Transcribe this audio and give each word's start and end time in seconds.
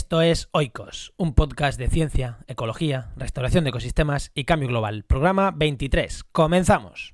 Esto 0.00 0.22
es 0.22 0.48
Oikos, 0.52 1.12
un 1.18 1.34
podcast 1.34 1.78
de 1.78 1.86
ciencia, 1.86 2.38
ecología, 2.48 3.10
restauración 3.16 3.64
de 3.64 3.70
ecosistemas 3.70 4.30
y 4.34 4.44
cambio 4.44 4.66
global. 4.66 5.04
Programa 5.04 5.50
23. 5.54 6.24
Comenzamos. 6.32 7.12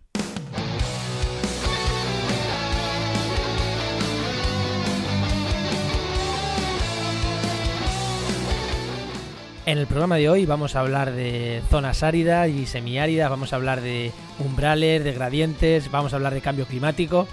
En 9.67 9.79
el 9.79 9.89
programa 9.89 10.15
de 10.15 10.31
hoy 10.31 10.47
vamos 10.47 10.77
a 10.77 10.81
hablar 10.81 11.11
de 11.11 11.63
zonas 11.69 12.05
áridas 12.05 12.49
y 12.49 12.67
semiáridas, 12.67 13.29
vamos 13.29 13.53
a 13.53 13.57
hablar 13.57 13.81
de 13.81 14.13
umbrales, 14.39 15.03
de 15.03 15.13
gradientes, 15.13 15.91
vamos 15.91 16.13
a 16.13 16.17
hablar 16.17 16.35
de 16.35 16.41
cambio 16.41 16.67
climático. 16.67 17.27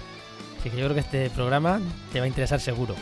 Así 0.58 0.68
que 0.68 0.76
yo 0.76 0.86
creo 0.86 0.94
que 0.94 1.00
este 1.00 1.30
programa 1.30 1.80
te 2.12 2.18
va 2.18 2.24
a 2.24 2.28
interesar 2.28 2.58
seguro. 2.58 2.96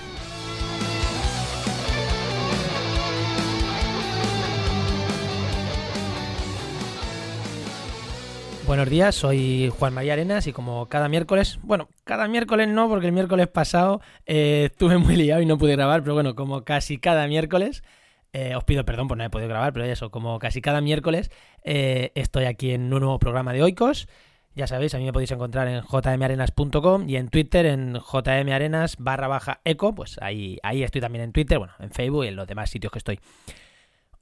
Buenos 8.73 8.89
días, 8.89 9.15
soy 9.15 9.71
Juan 9.79 9.93
María 9.93 10.15
Arenas 10.15 10.47
y 10.47 10.55
como 10.55 10.87
cada 10.87 11.11
miércoles, 11.11 11.59
bueno, 11.63 11.91
cada 12.05 12.27
miércoles 12.27 12.69
no, 12.69 12.89
porque 12.89 13.05
el 13.05 13.13
miércoles 13.13 13.47
pasado 13.47 14.01
eh, 14.25 14.71
estuve 14.73 14.97
muy 14.97 15.15
liado 15.15 15.43
y 15.43 15.45
no 15.45 15.59
pude 15.59 15.73
grabar, 15.73 16.01
pero 16.03 16.15
bueno, 16.15 16.35
como 16.35 16.65
casi 16.65 16.97
cada 16.97 17.27
miércoles, 17.27 17.85
eh, 18.33 18.57
os 18.57 18.65
pido 18.65 18.87
perdón 18.87 19.09
por 19.09 19.19
no 19.19 19.25
haber 19.25 19.31
podido 19.31 19.51
grabar, 19.51 19.75
pero 19.75 19.85
eso, 19.85 20.11
como 20.11 20.39
casi 20.39 20.63
cada 20.63 20.81
miércoles, 20.81 21.31
eh, 21.65 22.13
estoy 22.15 22.47
aquí 22.47 22.71
en 22.71 22.91
un 22.91 23.01
nuevo 23.01 23.19
programa 23.19 23.53
de 23.53 23.63
Oikos. 23.63 24.09
Ya 24.55 24.67
sabéis, 24.67 24.95
a 24.95 24.99
mí 24.99 25.05
me 25.05 25.13
podéis 25.13 25.33
encontrar 25.33 25.69
en 25.69 25.83
jmarenas.com 25.83 27.11
y 27.11 27.17
en 27.17 27.29
Twitter 27.29 27.67
en 27.67 27.99
jmarenas 28.01 28.97
barra 28.99 29.29
baja 29.29 29.61
eco, 29.67 29.95
pues 29.95 30.17
ahí, 30.23 30.59
ahí 30.63 30.83
estoy 30.83 31.03
también 31.03 31.25
en 31.25 31.33
Twitter, 31.33 31.59
bueno, 31.59 31.75
en 31.79 31.91
Facebook 31.91 32.25
y 32.25 32.29
en 32.29 32.37
los 32.37 32.47
demás 32.47 32.71
sitios 32.71 32.91
que 32.91 33.01
estoy. 33.01 33.21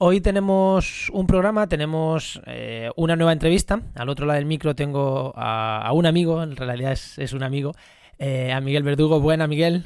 Hoy 0.03 0.19
tenemos 0.19 1.11
un 1.11 1.27
programa, 1.27 1.69
tenemos 1.69 2.41
eh, 2.47 2.89
una 2.95 3.15
nueva 3.15 3.33
entrevista. 3.33 3.83
Al 3.93 4.09
otro 4.09 4.25
lado 4.25 4.37
del 4.37 4.47
micro 4.47 4.73
tengo 4.73 5.31
a, 5.35 5.91
un 5.93 6.07
amigo, 6.07 6.41
en 6.41 6.55
realidad 6.55 6.93
es, 6.93 7.33
un 7.33 7.43
amigo, 7.43 7.73
eh, 8.17 8.51
a 8.51 8.59
Miguel 8.61 8.81
Verdugo. 8.81 9.19
Buena, 9.19 9.45
Miguel. 9.45 9.85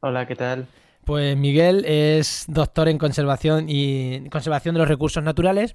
Hola, 0.00 0.26
¿qué 0.26 0.36
tal? 0.36 0.66
Pues 1.06 1.38
Miguel 1.38 1.86
es 1.86 2.44
doctor 2.48 2.86
en 2.90 2.98
conservación 2.98 3.64
y 3.66 4.28
conservación 4.28 4.74
de 4.74 4.80
los 4.80 4.88
recursos 4.88 5.22
naturales 5.22 5.74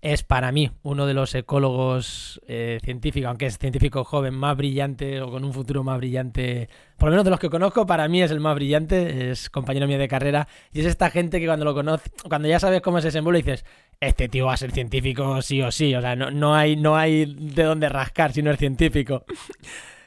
es 0.00 0.22
para 0.22 0.52
mí 0.52 0.70
uno 0.82 1.06
de 1.06 1.14
los 1.14 1.34
ecólogos 1.34 2.40
eh, 2.46 2.78
científicos, 2.82 3.28
aunque 3.28 3.46
es 3.46 3.58
científico 3.58 4.04
joven, 4.04 4.34
más 4.34 4.56
brillante 4.56 5.20
o 5.20 5.30
con 5.30 5.44
un 5.44 5.52
futuro 5.52 5.82
más 5.82 5.98
brillante, 5.98 6.68
por 6.98 7.08
lo 7.08 7.12
menos 7.12 7.24
de 7.24 7.30
los 7.30 7.40
que 7.40 7.50
conozco, 7.50 7.86
para 7.86 8.08
mí 8.08 8.22
es 8.22 8.30
el 8.30 8.40
más 8.40 8.54
brillante, 8.54 9.30
es 9.30 9.50
compañero 9.50 9.86
mío 9.86 9.98
de 9.98 10.08
carrera 10.08 10.48
y 10.72 10.80
es 10.80 10.86
esta 10.86 11.10
gente 11.10 11.40
que 11.40 11.46
cuando 11.46 11.64
lo 11.64 11.74
conoce, 11.74 12.10
cuando 12.28 12.48
ya 12.48 12.60
sabes 12.60 12.80
cómo 12.82 13.00
se 13.00 13.08
desenvuelve 13.08 13.42
dices, 13.42 13.64
este 14.00 14.28
tío 14.28 14.46
va 14.46 14.54
a 14.54 14.58
ser 14.58 14.72
científico 14.72 15.40
sí 15.42 15.62
o 15.62 15.70
sí, 15.70 15.94
o 15.94 16.00
sea, 16.00 16.16
no, 16.16 16.30
no 16.30 16.54
hay, 16.54 16.76
no 16.76 16.96
hay 16.96 17.26
de 17.26 17.62
dónde 17.62 17.88
rascar 17.88 18.32
si 18.32 18.42
no 18.42 18.50
es 18.50 18.58
científico. 18.58 19.24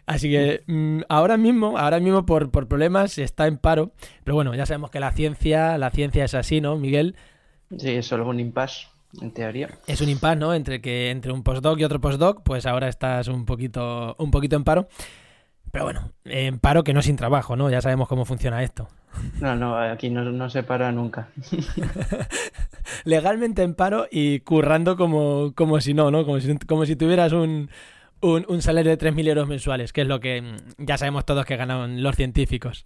Así 0.06 0.32
que 0.32 0.64
mm, 0.68 1.02
ahora 1.10 1.36
mismo, 1.36 1.78
ahora 1.78 2.00
mismo 2.00 2.26
por, 2.26 2.50
por 2.50 2.70
problemas 2.70 3.18
está 3.18 3.46
en 3.46 3.58
paro, 3.58 3.92
pero 4.24 4.36
bueno, 4.36 4.56
ya 4.56 4.66
sabemos 4.66 4.90
que 4.90 5.02
la 5.02 5.12
ciencia, 5.12 5.78
la 5.78 5.92
ciencia 5.92 6.24
es 6.24 6.34
así, 6.34 6.62
¿no, 6.62 6.78
Miguel? 6.78 7.18
Sí, 7.78 7.90
es 7.90 8.06
solo 8.06 8.26
un 8.30 8.40
impasse 8.40 8.88
en 9.22 9.32
teoría. 9.32 9.70
Es 9.88 10.02
un 10.02 10.10
impasse, 10.10 10.38
¿no? 10.38 10.54
Entre 10.54 10.82
que 10.82 11.10
entre 11.10 11.32
un 11.32 11.44
postdoc 11.44 11.80
y 11.80 11.84
otro 11.84 12.02
postdoc, 12.02 12.44
pues 12.44 12.66
ahora 12.66 12.88
estás 12.88 13.28
un 13.28 13.46
poquito, 13.46 14.16
un 14.20 14.32
poquito 14.32 14.56
en 14.56 14.64
paro. 14.64 14.88
Pero 15.72 15.86
bueno, 15.86 16.12
en 16.26 16.60
paro 16.60 16.84
que 16.84 16.94
no 16.94 17.02
sin 17.02 17.18
trabajo, 17.18 17.56
¿no? 17.56 17.70
Ya 17.70 17.82
sabemos 17.82 18.08
cómo 18.08 18.26
funciona 18.26 18.64
esto. 18.64 18.88
No, 19.42 19.56
no, 19.56 19.76
aquí 19.76 20.12
no, 20.12 20.50
se 20.50 20.62
para 20.62 20.92
nunca. 20.92 21.30
Legalmente 23.04 23.64
en 23.64 23.74
paro 23.74 24.06
y 24.12 24.42
currando 24.42 24.96
como, 24.96 25.54
como 25.56 25.82
si 25.82 25.96
no, 25.96 26.12
¿no? 26.12 26.24
Como 26.24 26.40
si, 26.40 26.56
como 26.60 26.86
si 26.86 26.96
tuvieras 26.96 27.34
un, 27.34 27.70
un, 28.22 28.62
salario 28.62 28.96
de 28.96 28.98
3.000 28.98 29.28
euros 29.28 29.48
mensuales, 29.48 29.92
que 29.94 30.02
es 30.02 30.08
lo 30.08 30.20
que 30.20 30.42
mm, 30.42 30.86
ya 30.86 30.98
sabemos 30.98 31.26
todos 31.26 31.46
que 31.46 31.58
ganan 31.58 32.04
los 32.04 32.16
científicos. 32.16 32.86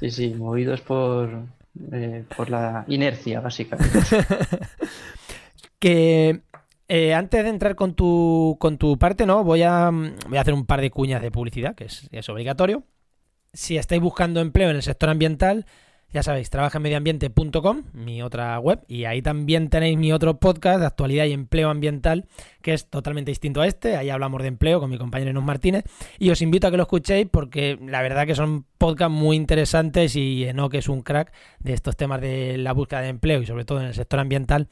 Sí, 0.00 0.10
sí, 0.10 0.34
movidos 0.34 0.80
por, 0.82 1.30
eh, 1.92 2.24
por 2.36 2.50
la 2.50 2.84
inercia, 2.88 3.40
básicamente. 3.40 3.98
Que 5.82 6.42
eh, 6.86 7.12
antes 7.12 7.42
de 7.42 7.50
entrar 7.50 7.74
con 7.74 7.94
tu, 7.94 8.56
con 8.60 8.78
tu 8.78 8.98
parte, 8.98 9.26
¿no? 9.26 9.42
Voy 9.42 9.62
a, 9.62 9.90
voy 9.90 10.38
a 10.38 10.40
hacer 10.40 10.54
un 10.54 10.64
par 10.64 10.80
de 10.80 10.90
cuñas 10.90 11.20
de 11.20 11.32
publicidad, 11.32 11.74
que 11.74 11.86
es, 11.86 12.28
obligatorio. 12.28 12.84
Si 13.52 13.76
estáis 13.76 14.00
buscando 14.00 14.40
empleo 14.40 14.70
en 14.70 14.76
el 14.76 14.82
sector 14.82 15.08
ambiental, 15.08 15.66
ya 16.12 16.22
sabéis, 16.22 16.50
trabajaenmedioambiente.com, 16.50 17.82
mi 17.94 18.22
otra 18.22 18.60
web, 18.60 18.84
y 18.86 19.06
ahí 19.06 19.22
también 19.22 19.70
tenéis 19.70 19.98
mi 19.98 20.12
otro 20.12 20.38
podcast 20.38 20.78
de 20.78 20.86
actualidad 20.86 21.24
y 21.24 21.32
empleo 21.32 21.68
ambiental, 21.68 22.26
que 22.60 22.74
es 22.74 22.88
totalmente 22.88 23.32
distinto 23.32 23.60
a 23.60 23.66
este. 23.66 23.96
Ahí 23.96 24.10
hablamos 24.10 24.40
de 24.42 24.48
empleo 24.48 24.78
con 24.78 24.88
mi 24.88 24.98
compañero 24.98 25.30
Enos 25.30 25.42
Martínez. 25.44 25.84
Y 26.20 26.30
os 26.30 26.42
invito 26.42 26.68
a 26.68 26.70
que 26.70 26.76
lo 26.76 26.84
escuchéis 26.84 27.26
porque 27.28 27.76
la 27.84 28.02
verdad 28.02 28.24
que 28.24 28.36
son 28.36 28.66
podcasts 28.78 29.12
muy 29.12 29.34
interesantes 29.34 30.14
y 30.14 30.46
que 30.70 30.78
es 30.78 30.88
un 30.88 31.00
crack 31.00 31.32
de 31.58 31.72
estos 31.72 31.96
temas 31.96 32.20
de 32.20 32.58
la 32.58 32.72
búsqueda 32.72 33.00
de 33.00 33.08
empleo 33.08 33.42
y 33.42 33.46
sobre 33.46 33.64
todo 33.64 33.80
en 33.80 33.86
el 33.86 33.94
sector 33.94 34.20
ambiental. 34.20 34.68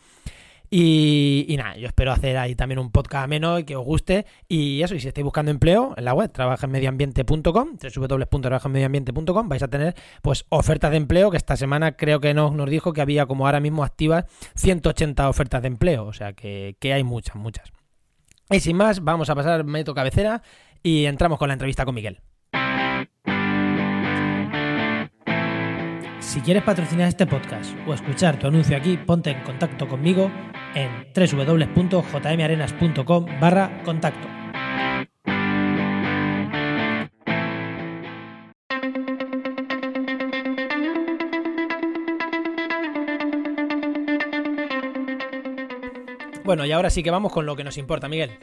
Y, 0.73 1.53
nada, 1.59 1.77
yo 1.77 1.89
espero 1.89 2.13
hacer 2.13 2.37
ahí 2.37 2.55
también 2.55 2.79
un 2.79 2.93
podcast 2.93 3.25
ameno 3.25 3.59
y 3.59 3.65
que 3.65 3.75
os 3.75 3.85
guste. 3.85 4.25
Y 4.47 4.83
eso, 4.83 4.95
y 4.95 5.01
si 5.01 5.09
estáis 5.09 5.25
buscando 5.25 5.51
empleo 5.51 5.95
en 5.97 6.05
la 6.05 6.15
web, 6.15 6.31
trabajenmedioambiente.com, 6.31 7.77
www.trabajenmedioambiente.com, 7.97 9.49
vais 9.49 9.63
a 9.65 9.69
tener 9.69 9.97
pues 10.23 10.47
ofertas 10.49 10.93
de 10.93 10.99
empleo, 10.99 11.33
que 11.33 11.37
esta 11.37 11.57
semana 11.57 11.97
creo 11.97 12.21
que 12.21 12.35
nos, 12.35 12.55
nos 12.55 12.71
dijo 12.71 12.93
que 12.93 13.01
había 13.01 13.27
como 13.27 13.47
ahora 13.47 13.59
mismo 13.59 13.83
activas 13.83 14.27
180 14.55 15.29
ofertas 15.29 15.61
de 15.63 15.69
empleo, 15.69 16.07
o 16.07 16.13
sea 16.13 16.35
que, 16.35 16.77
que 16.79 16.93
hay 16.93 17.03
muchas, 17.03 17.35
muchas. 17.35 17.73
Y 18.49 18.61
sin 18.61 18.77
más, 18.77 19.03
vamos 19.03 19.29
a 19.29 19.35
pasar 19.35 19.65
método 19.65 19.97
cabecera 19.97 20.43
y 20.85 21.07
entramos 21.07 21.39
con 21.39 21.49
la 21.49 21.55
entrevista 21.55 21.85
con 21.85 21.97
Miguel. 21.97 22.21
Si 26.31 26.41
quieres 26.43 26.63
patrocinar 26.63 27.09
este 27.09 27.27
podcast 27.27 27.73
o 27.89 27.93
escuchar 27.93 28.39
tu 28.39 28.47
anuncio 28.47 28.77
aquí, 28.77 28.97
ponte 28.97 29.31
en 29.31 29.43
contacto 29.43 29.89
conmigo 29.89 30.31
en 30.77 31.09
www.jmarenas.com 31.13 33.27
barra 33.41 33.83
contacto. 33.83 34.29
Bueno, 46.45 46.65
y 46.65 46.71
ahora 46.71 46.91
sí 46.91 47.03
que 47.03 47.11
vamos 47.11 47.33
con 47.33 47.45
lo 47.45 47.57
que 47.57 47.65
nos 47.65 47.77
importa, 47.77 48.09
Miguel. 48.09 48.39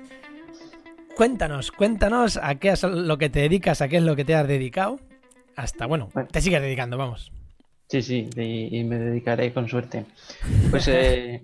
Cuéntanos, 1.15 1.71
cuéntanos 1.71 2.35
a 2.35 2.55
qué 2.55 2.71
es 2.71 2.83
lo 2.83 3.17
que 3.17 3.29
te 3.29 3.39
dedicas, 3.39 3.81
a 3.81 3.87
qué 3.87 3.95
es 3.95 4.03
lo 4.03 4.17
que 4.17 4.25
te 4.25 4.35
has 4.35 4.45
dedicado. 4.45 4.99
Hasta, 5.55 5.85
bueno, 5.85 6.09
te 6.29 6.41
sigues 6.41 6.61
dedicando, 6.61 6.97
vamos. 6.97 7.31
Sí, 7.87 8.01
sí, 8.01 8.29
y, 8.35 8.83
me 8.83 8.99
dedicaré 8.99 9.53
con 9.53 9.69
suerte. 9.69 10.05
Pues 10.69 10.89
eh, 10.89 11.43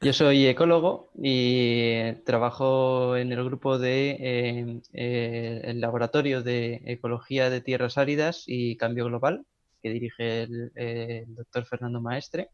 yo 0.00 0.12
soy 0.12 0.46
ecólogo 0.46 1.10
y 1.20 2.12
trabajo 2.24 3.16
en 3.16 3.32
el 3.32 3.44
grupo 3.44 3.78
de 3.78 4.10
eh, 4.20 4.80
eh, 4.92 5.60
el 5.64 5.80
laboratorio 5.80 6.42
de 6.42 6.82
ecología 6.86 7.50
de 7.50 7.60
tierras 7.60 7.98
áridas 7.98 8.44
y 8.46 8.76
cambio 8.76 9.06
global 9.06 9.44
que 9.82 9.90
dirige 9.90 10.42
el, 10.44 11.24
doctor 11.34 11.64
Fernando 11.66 12.00
Maestre. 12.00 12.50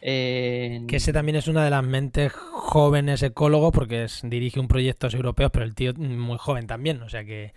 Que 0.00 0.86
ese 0.88 1.12
también 1.12 1.36
es 1.36 1.48
una 1.48 1.64
de 1.64 1.70
las 1.70 1.84
mentes 1.84 2.32
jóvenes 2.32 3.22
ecólogos 3.22 3.72
porque 3.72 4.06
dirige 4.22 4.60
un 4.60 4.68
proyecto 4.68 5.08
europeo, 5.08 5.50
pero 5.50 5.66
el 5.66 5.74
tío 5.74 5.92
muy 5.92 6.38
joven 6.38 6.66
también, 6.66 7.02
o 7.02 7.10
sea 7.10 7.24
que 7.24 7.52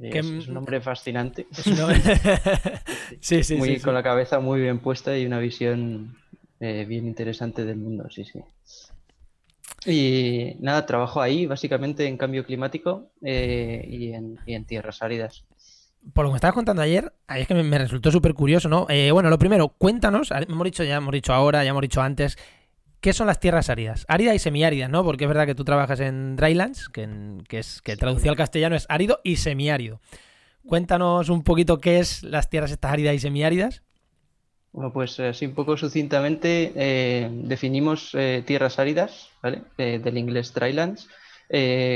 es, 0.00 0.48
un 0.48 0.56
hombre 0.56 0.80
fascinante. 0.80 1.46
sí, 3.20 3.42
sí, 3.42 3.56
muy, 3.56 3.80
Con 3.80 3.94
la 3.94 4.02
cabeza 4.02 4.40
muy 4.40 4.60
bien 4.60 4.78
puesta 4.78 5.16
y 5.18 5.26
una 5.26 5.38
visión 5.38 6.16
eh, 6.60 6.84
bien 6.88 7.06
interesante 7.06 7.64
del 7.64 7.76
mundo, 7.76 8.08
sí, 8.10 8.24
sí. 8.24 8.40
Y 9.86 10.56
nada, 10.60 10.86
trabajo 10.86 11.20
ahí 11.20 11.46
básicamente 11.46 12.06
en 12.06 12.16
cambio 12.16 12.44
climático 12.44 13.10
eh, 13.22 13.84
y, 13.88 14.12
en, 14.12 14.64
tierras 14.66 15.02
áridas. 15.02 15.44
Por 16.12 16.24
lo 16.24 16.30
que 16.30 16.34
me 16.34 16.36
estabas 16.36 16.54
contando 16.54 16.82
ayer, 16.82 17.12
ahí 17.26 17.42
es 17.42 17.48
que 17.48 17.54
me, 17.54 17.78
resultó 17.78 18.10
súper 18.10 18.34
curioso, 18.34 18.68
¿no? 18.68 18.86
Eh, 18.88 19.10
bueno, 19.12 19.30
lo 19.30 19.38
primero, 19.38 19.68
cuéntanos, 19.68 20.30
hemos 20.30 20.64
dicho, 20.64 20.84
ya 20.84 20.96
hemos 20.96 21.12
dicho 21.12 21.32
ahora, 21.32 21.64
ya 21.64 21.70
hemos 21.70 21.82
dicho 21.82 22.00
antes, 22.00 22.38
¿Qué 23.00 23.12
son 23.12 23.28
las 23.28 23.38
tierras 23.38 23.70
áridas? 23.70 24.04
Árida 24.08 24.34
y 24.34 24.38
semiáridas, 24.38 24.90
¿no? 24.90 25.04
Porque 25.04 25.24
es 25.24 25.28
verdad 25.28 25.46
que 25.46 25.54
tú 25.54 25.64
trabajas 25.64 26.00
en 26.00 26.36
Drylands, 26.36 26.88
que, 26.88 27.08
que 27.48 27.60
es 27.60 27.80
que 27.80 27.96
traducido 27.96 28.30
al 28.30 28.36
castellano 28.36 28.74
es 28.74 28.86
árido 28.88 29.20
y 29.22 29.36
semiárido. 29.36 30.00
Cuéntanos 30.66 31.28
un 31.28 31.44
poquito 31.44 31.80
qué 31.80 32.00
es 32.00 32.22
las 32.24 32.50
tierras 32.50 32.72
estas 32.72 32.92
áridas 32.92 33.14
y 33.14 33.20
semiáridas. 33.20 33.82
Bueno, 34.72 34.92
pues 34.92 35.18
así 35.18 35.46
un 35.46 35.54
poco 35.54 35.76
sucintamente 35.76 36.72
eh, 36.76 37.28
definimos 37.32 38.14
eh, 38.14 38.42
tierras 38.46 38.78
áridas, 38.78 39.30
¿vale? 39.42 39.62
Eh, 39.78 39.98
del 39.98 40.18
inglés 40.18 40.52
drylands, 40.52 41.08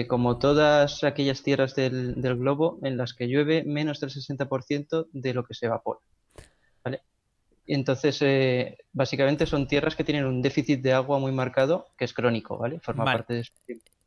como 0.08 0.38
todas 0.38 1.04
aquellas 1.04 1.42
tierras 1.42 1.74
del, 1.74 2.20
del, 2.22 2.36
globo 2.36 2.78
en 2.82 2.96
las 2.96 3.12
que 3.12 3.28
llueve 3.28 3.64
menos 3.64 4.00
del 4.00 4.08
60% 4.08 5.08
de 5.12 5.34
lo 5.34 5.44
que 5.44 5.52
se 5.52 5.66
evapora, 5.66 6.00
¿vale? 6.82 7.02
Y 7.66 7.74
entonces, 7.74 8.18
eh, 8.22 8.78
básicamente 8.92 9.46
son 9.46 9.68
tierras 9.68 9.94
que 9.94 10.04
tienen 10.04 10.26
un 10.26 10.42
déficit 10.42 10.80
de 10.80 10.92
agua 10.92 11.18
muy 11.18 11.32
marcado, 11.32 11.86
que 11.96 12.04
es 12.04 12.12
crónico, 12.12 12.58
¿vale? 12.58 12.80
Forma 12.80 13.04
parte 13.04 13.34
de 13.34 13.44
su 13.44 13.52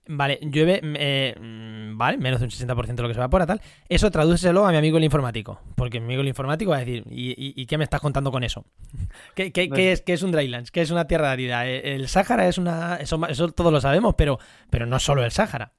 Vale, 0.08 0.40
llueve, 0.42 0.82
eh, 0.84 1.36
mm, 1.40 1.98
vale, 1.98 2.18
menos 2.18 2.40
de 2.40 2.46
un 2.46 2.52
60% 2.52 2.96
de 2.96 3.02
lo 3.02 3.08
que 3.08 3.16
se 3.16 3.20
evapora, 3.20 3.48
tal. 3.48 3.60
Eso 3.90 4.12
tradúceselo 4.12 4.66
a 4.68 4.72
mi 4.72 4.78
amigo 4.78 4.98
el 4.98 5.04
informático. 5.04 5.60
Porque 5.76 6.00
mi 6.00 6.06
amigo 6.06 6.22
el 6.22 6.28
informático 6.28 6.72
va 6.72 6.78
a 6.78 6.80
decir, 6.82 7.04
¿y, 7.10 7.66
qué 7.66 7.78
me 7.78 7.84
estás 7.84 8.02
contando 8.02 8.32
con 8.32 8.44
eso? 8.44 8.66
¿Qué, 9.36 9.52
es, 9.56 10.02
¿Qué 10.02 10.14
es 10.14 10.22
un 10.22 10.32
drylands? 10.32 10.70
¿Qué 10.70 10.82
es 10.82 10.92
una 10.92 11.08
tierra 11.08 11.32
árida? 11.32 11.68
Eh, 11.68 11.96
el 11.96 12.08
Sáhara 12.08 12.48
es 12.48 12.60
una. 12.60 12.98
Eso, 12.98 13.20
eso 13.28 13.50
todos 13.50 13.74
lo 13.74 13.82
sabemos, 13.82 14.14
pero, 14.16 14.38
pero 14.70 14.86
no 14.86 15.00
solo 15.00 15.24
el 15.24 15.32
Sáhara. 15.32 15.74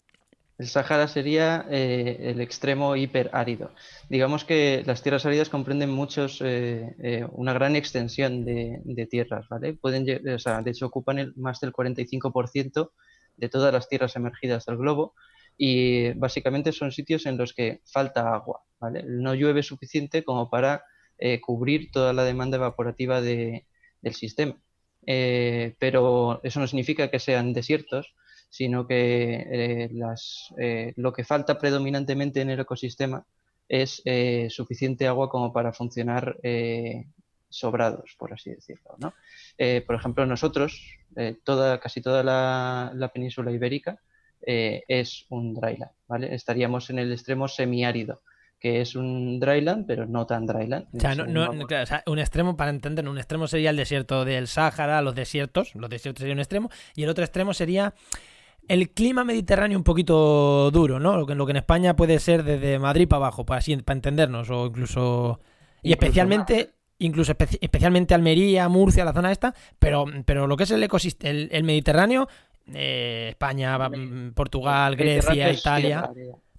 El 0.58 0.68
Sáhara 0.68 1.06
sería 1.06 1.66
eh, 1.70 2.16
el 2.30 2.40
extremo 2.40 2.96
hiperárido. 2.96 3.72
Digamos 4.08 4.44
que 4.44 4.82
las 4.86 5.02
tierras 5.02 5.26
áridas 5.26 5.50
comprenden 5.50 5.90
muchos, 5.90 6.40
eh, 6.40 6.94
eh, 7.02 7.26
una 7.32 7.52
gran 7.52 7.76
extensión 7.76 8.44
de, 8.46 9.08
tierras, 9.10 9.46
¿vale? 9.50 9.74
Pueden, 9.74 10.06
o 10.34 10.38
sea, 10.38 10.62
de 10.62 10.70
hecho, 10.70 10.86
ocupan 10.86 11.34
más 11.36 11.60
del 11.60 11.72
45% 11.72 12.92
de 13.36 13.48
todas 13.50 13.72
las 13.72 13.88
tierras 13.88 14.16
emergidas 14.16 14.64
del 14.64 14.78
globo 14.78 15.14
y 15.58 16.12
básicamente 16.12 16.72
son 16.72 16.90
sitios 16.90 17.26
en 17.26 17.36
los 17.36 17.52
que 17.52 17.82
falta 17.84 18.32
agua, 18.34 18.62
¿vale? 18.80 19.04
No 19.06 19.34
llueve 19.34 19.62
suficiente 19.62 20.24
como 20.24 20.48
para 20.48 20.84
cubrir 21.42 21.90
toda 21.90 22.12
la 22.12 22.24
demanda 22.24 22.56
evaporativa 22.56 23.20
del 23.20 23.64
sistema. 24.12 24.58
pero 25.78 26.40
eso 26.42 26.60
no 26.60 26.66
significa 26.66 27.10
que 27.10 27.20
sean 27.20 27.52
desiertos, 27.52 28.14
sino 28.56 28.86
que 28.86 29.46
eh, 29.50 29.88
las, 29.92 30.54
eh, 30.56 30.94
lo 30.96 31.12
que 31.12 31.24
falta 31.24 31.58
predominantemente 31.58 32.40
en 32.40 32.48
el 32.48 32.60
ecosistema 32.60 33.22
es 33.68 34.00
eh, 34.06 34.46
suficiente 34.48 35.06
agua 35.06 35.28
como 35.28 35.52
para 35.52 35.74
funcionar 35.74 36.38
sobrados, 37.50 38.16
por 38.18 38.32
así 38.32 38.50
decirlo. 38.50 38.96
¿no? 38.98 39.12
por 39.86 39.96
ejemplo, 39.96 40.24
nosotros, 40.24 40.80
toda, 41.44 41.80
casi 41.80 42.00
toda 42.00 42.22
la, 42.22 43.10
península 43.12 43.50
ibérica 43.50 43.98
es 44.40 45.26
un 45.28 45.54
dryland, 45.54 45.92
¿vale? 46.06 46.34
Estaríamos 46.34 46.88
en 46.90 46.98
el 46.98 47.12
extremo 47.12 47.48
semiárido 47.48 48.22
que 48.58 48.80
es 48.80 48.96
un 48.96 49.38
dryland, 49.38 49.86
pero 49.86 50.06
no 50.06 50.26
tan 50.26 50.46
dryland. 50.46 50.86
O 50.94 51.00
sea, 51.00 51.14
no, 51.14 51.50
o 51.50 51.86
sea, 51.86 52.02
un 52.06 52.18
extremo, 52.18 52.56
para 52.56 52.70
entender, 52.70 53.06
un 53.06 53.18
extremo 53.18 53.46
sería 53.48 53.68
el 53.68 53.76
desierto 53.76 54.24
del 54.24 54.48
Sáhara, 54.48 55.02
los 55.02 55.14
desiertos, 55.14 55.74
los 55.74 55.90
desiertos 55.90 56.20
sería 56.20 56.32
un 56.32 56.40
extremo, 56.40 56.70
y 56.94 57.02
el 57.02 57.10
otro 57.10 57.22
extremo 57.22 57.52
sería 57.52 57.92
el 58.68 58.90
clima 58.90 59.24
mediterráneo 59.24 59.78
un 59.78 59.84
poquito 59.84 60.70
duro, 60.70 61.00
¿no? 61.00 61.16
Lo 61.16 61.26
que, 61.26 61.34
lo 61.34 61.46
que 61.46 61.52
en 61.52 61.58
España 61.58 61.96
puede 61.96 62.18
ser 62.18 62.42
desde 62.42 62.78
Madrid 62.78 63.08
para 63.08 63.18
abajo, 63.18 63.44
para, 63.44 63.58
así, 63.58 63.76
para 63.78 63.96
entendernos, 63.96 64.50
o 64.50 64.66
incluso... 64.66 65.40
Y 65.82 65.92
especialmente... 65.92 66.72
Incluso 66.98 67.34
especialmente 67.60 68.14
Almería, 68.14 68.70
Murcia, 68.70 69.04
la 69.04 69.12
zona 69.12 69.30
esta, 69.30 69.54
pero, 69.78 70.06
pero 70.24 70.46
lo 70.46 70.56
que 70.56 70.64
es 70.64 70.70
el 70.70 70.82
ecosistema, 70.82 71.38
el, 71.50 71.62
Mediterráneo, 71.62 72.26
eh, 72.72 73.26
España, 73.28 73.78
Portugal, 74.34 74.96
Grecia, 74.96 75.52
Italia, 75.52 76.10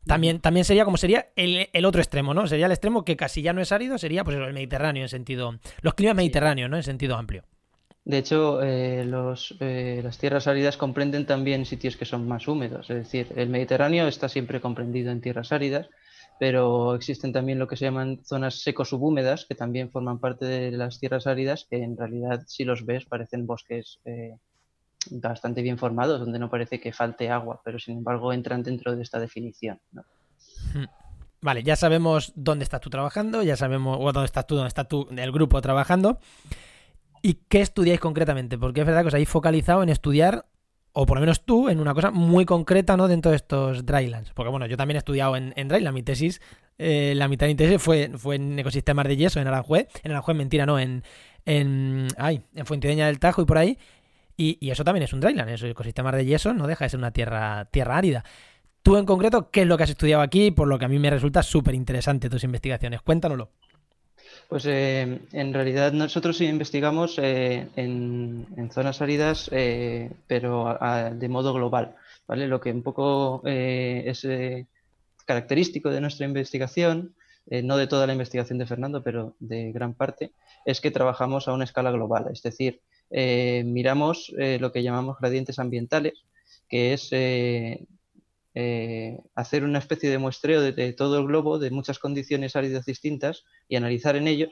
también, 0.07 0.39
también 0.39 0.63
sería 0.63 0.85
como 0.85 0.97
sería 0.97 1.27
el, 1.35 1.85
otro 1.85 2.01
extremo, 2.01 2.33
¿no? 2.33 2.47
Sería 2.47 2.65
el 2.65 2.71
extremo 2.71 3.03
que 3.03 3.15
casi 3.17 3.41
ya 3.41 3.53
no 3.53 3.61
es 3.61 3.71
árido, 3.71 3.97
sería 3.97 4.23
pues 4.23 4.37
el 4.37 4.53
Mediterráneo 4.53 5.03
en 5.03 5.09
sentido. 5.09 5.59
Los 5.81 5.93
climas 5.93 6.15
mediterráneos, 6.15 6.69
¿no? 6.69 6.77
En 6.77 6.83
sentido 6.83 7.15
amplio. 7.15 7.43
De 8.07 8.19
hecho, 8.19 8.61
eh, 8.63 9.05
eh, 9.59 10.01
las 10.01 10.17
tierras 10.17 10.47
áridas 10.47 10.77
comprenden 10.77 11.25
también 11.25 11.65
sitios 11.65 11.97
que 11.97 12.05
son 12.05 12.25
más 12.25 12.47
húmedos. 12.47 12.89
Es 12.89 12.95
decir, 12.95 13.33
el 13.35 13.49
Mediterráneo 13.49 14.07
está 14.07 14.29
siempre 14.29 14.61
comprendido 14.61 15.11
en 15.11 15.19
tierras 15.19 15.51
áridas, 15.51 15.89
pero 16.39 16.95
existen 16.95 17.33
también 17.33 17.59
lo 17.59 17.67
que 17.67 17.75
se 17.75 17.83
llaman 17.83 18.21
zonas 18.23 18.61
seco-subhúmedas, 18.61 19.43
que 19.43 19.55
también 19.55 19.91
forman 19.91 20.19
parte 20.19 20.45
de 20.45 20.71
las 20.71 21.01
tierras 21.01 21.27
áridas, 21.27 21.67
que 21.69 21.83
en 21.83 21.97
realidad, 21.97 22.45
si 22.47 22.63
los 22.63 22.85
ves, 22.85 23.03
parecen 23.03 23.45
bosques 23.45 23.99
eh, 24.05 24.37
bastante 25.11 25.61
bien 25.61 25.77
formados, 25.77 26.21
donde 26.21 26.39
no 26.39 26.49
parece 26.49 26.79
que 26.79 26.93
falte 26.93 27.29
agua, 27.29 27.59
pero 27.65 27.77
sin 27.77 27.97
embargo 27.97 28.31
entran 28.31 28.63
dentro 28.63 28.95
de 28.95 29.03
esta 29.03 29.19
definición. 29.19 29.81
Hmm. 30.73 30.85
Vale, 31.41 31.61
ya 31.61 31.75
sabemos 31.75 32.31
dónde 32.35 32.63
estás 32.63 32.79
tú 32.79 32.89
trabajando, 32.89 33.43
ya 33.43 33.57
sabemos 33.57 33.99
dónde 33.99 34.27
estás 34.27 34.47
tú, 34.47 34.55
dónde 34.55 34.69
está 34.69 34.85
tú, 34.85 35.09
el 35.11 35.31
grupo 35.33 35.59
trabajando. 35.59 36.21
¿Y 37.21 37.35
qué 37.47 37.61
estudiáis 37.61 37.99
concretamente? 37.99 38.57
Porque 38.57 38.81
es 38.81 38.87
verdad 38.87 39.01
que 39.01 39.07
os 39.07 39.13
habéis 39.13 39.29
focalizado 39.29 39.83
en 39.83 39.89
estudiar, 39.89 40.45
o 40.91 41.05
por 41.05 41.17
lo 41.17 41.21
menos 41.21 41.45
tú, 41.45 41.69
en 41.69 41.79
una 41.79 41.93
cosa 41.93 42.11
muy 42.11 42.45
concreta, 42.45 42.97
¿no? 42.97 43.07
Dentro 43.07 43.31
de 43.31 43.37
estos 43.37 43.85
drylands. 43.85 44.31
Porque 44.33 44.49
bueno, 44.49 44.65
yo 44.65 44.77
también 44.77 44.95
he 44.95 44.99
estudiado 44.99 45.35
en, 45.35 45.53
en 45.55 45.67
dryland. 45.67 45.93
Mi 45.93 46.03
tesis, 46.03 46.41
eh, 46.77 47.13
la 47.15 47.27
mitad 47.27 47.45
de 47.45 47.53
mi 47.53 47.57
tesis 47.57 47.81
fue, 47.81 48.11
fue 48.17 48.35
en 48.35 48.57
ecosistemas 48.59 49.07
de 49.07 49.15
yeso, 49.15 49.39
en 49.39 49.47
Aranjuez. 49.47 49.87
En 50.03 50.11
Aranjuez, 50.11 50.37
mentira, 50.37 50.65
no, 50.65 50.79
en, 50.79 51.03
en, 51.45 52.07
ay, 52.17 52.41
en 52.55 52.65
Fuentideña 52.65 53.07
del 53.07 53.19
Tajo 53.19 53.41
y 53.41 53.45
por 53.45 53.57
ahí. 53.57 53.77
Y, 54.37 54.69
eso 54.69 54.83
también 54.83 55.03
es 55.03 55.13
un 55.13 55.19
dryland, 55.19 55.49
esos 55.49 55.69
ecosistemas 55.69 56.13
de 56.13 56.23
yeso 56.23 56.53
no 56.53 56.67
deja 56.67 56.85
de 56.85 56.89
ser 56.89 56.99
una 56.99 57.11
tierra, 57.11 57.65
tierra 57.71 57.97
árida. 57.97 58.23
Tú 58.83 58.95
en 58.97 59.05
concreto, 59.05 59.49
¿qué 59.49 59.61
es 59.61 59.67
lo 59.67 59.75
que 59.77 59.83
has 59.83 59.89
estudiado 59.89 60.21
aquí? 60.21 60.51
Por 60.51 60.67
lo 60.67 60.77
que 60.77 60.85
a 60.85 60.87
mí 60.87 60.99
me 60.99 61.09
resulta 61.09 61.41
súper 61.41 61.73
interesante 61.73 62.29
tus 62.29 62.43
investigaciones. 62.43 63.01
Cuéntanoslo. 63.01 63.49
Pues 64.49 64.65
eh, 64.65 65.19
en 65.33 65.53
realidad 65.53 65.91
nosotros 65.91 66.39
investigamos 66.39 67.19
eh, 67.19 67.67
en, 67.75 68.69
zonas 68.71 69.01
áridas, 69.01 69.49
eh, 69.51 70.09
pero 70.27 70.77
de 71.13 71.29
modo 71.29 71.53
global. 71.53 71.95
¿vale? 72.27 72.47
Lo 72.47 72.61
que 72.61 72.71
un 72.71 72.81
poco 72.81 73.41
es 73.45 74.25
característico 75.25 75.89
de 75.89 76.01
nuestra 76.01 76.25
investigación, 76.25 77.13
no 77.49 77.77
de 77.77 77.87
toda 77.87 78.07
la 78.07 78.13
investigación 78.13 78.57
de 78.57 78.65
Fernando, 78.65 79.03
pero 79.03 79.35
de 79.39 79.71
gran 79.71 79.93
parte, 79.93 80.31
es 80.65 80.79
que 80.79 80.91
trabajamos 80.91 81.47
a 81.47 81.53
una 81.53 81.63
escala 81.65 81.91
global. 81.91 82.27
Es 82.31 82.41
decir, 82.41 82.81
miramos 83.09 84.33
lo 84.37 84.71
que 84.71 84.83
llamamos 84.83 85.17
gradientes 85.19 85.59
ambientales, 85.59 86.23
que 86.69 86.93
es 86.93 87.09
eh, 88.59 89.19
hacer 89.35 89.63
una 89.63 89.77
especie 89.77 90.09
de 90.09 90.17
muestreo 90.17 90.63
de, 90.63 90.93
todo 90.93 91.19
el 91.19 91.27
globo, 91.27 91.59
de 91.59 91.69
muchas 91.69 91.99
condiciones 91.99 92.55
áridas 92.55 92.87
distintas 92.87 93.43
y 93.67 93.75
analizar 93.75 94.15
en 94.15 94.27
ellos 94.27 94.49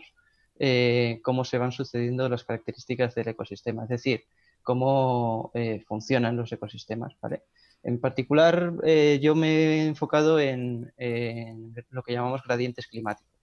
eh, 0.60 1.22
cómo 1.24 1.44
se 1.44 1.58
van 1.58 1.72
sucediendo 1.72 2.30
las 2.30 2.44
características 2.44 3.16
del 3.16 3.30
ecosistema, 3.30 3.82
es 3.82 3.90
decir, 3.90 4.26
cómo 4.62 5.50
eh, 5.56 5.84
funcionan 5.88 6.38
los 6.38 6.52
ecosistemas. 6.52 7.16
En 7.82 8.00
particular, 8.00 8.74
yo 9.20 9.34
me 9.34 9.48
he 9.48 9.88
enfocado 9.88 10.40
en, 10.40 10.94
lo 11.90 12.04
que 12.04 12.14
llamamos 12.14 12.44
gradientes 12.44 12.86
climáticos. 12.86 13.34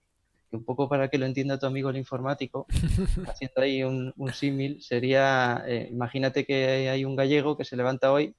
Un 0.53 0.63
poco 0.63 0.87
para 0.87 1.09
que 1.09 1.17
lo 1.17 1.25
entienda 1.25 1.59
tu 1.59 1.65
amigo 1.65 1.89
el 1.89 1.97
informático, 1.97 2.67
haciendo 3.27 3.61
ahí 3.61 3.83
un, 3.83 4.13
un 4.15 4.33
símil, 4.33 4.81
sería, 4.81 5.65
imagínate 5.89 6.45
que 6.45 6.87
hay 6.89 7.03
un 7.03 7.17
gallego 7.17 7.57
que 7.57 7.65
se 7.65 7.75
levanta 7.75 8.13
hoy 8.13 8.33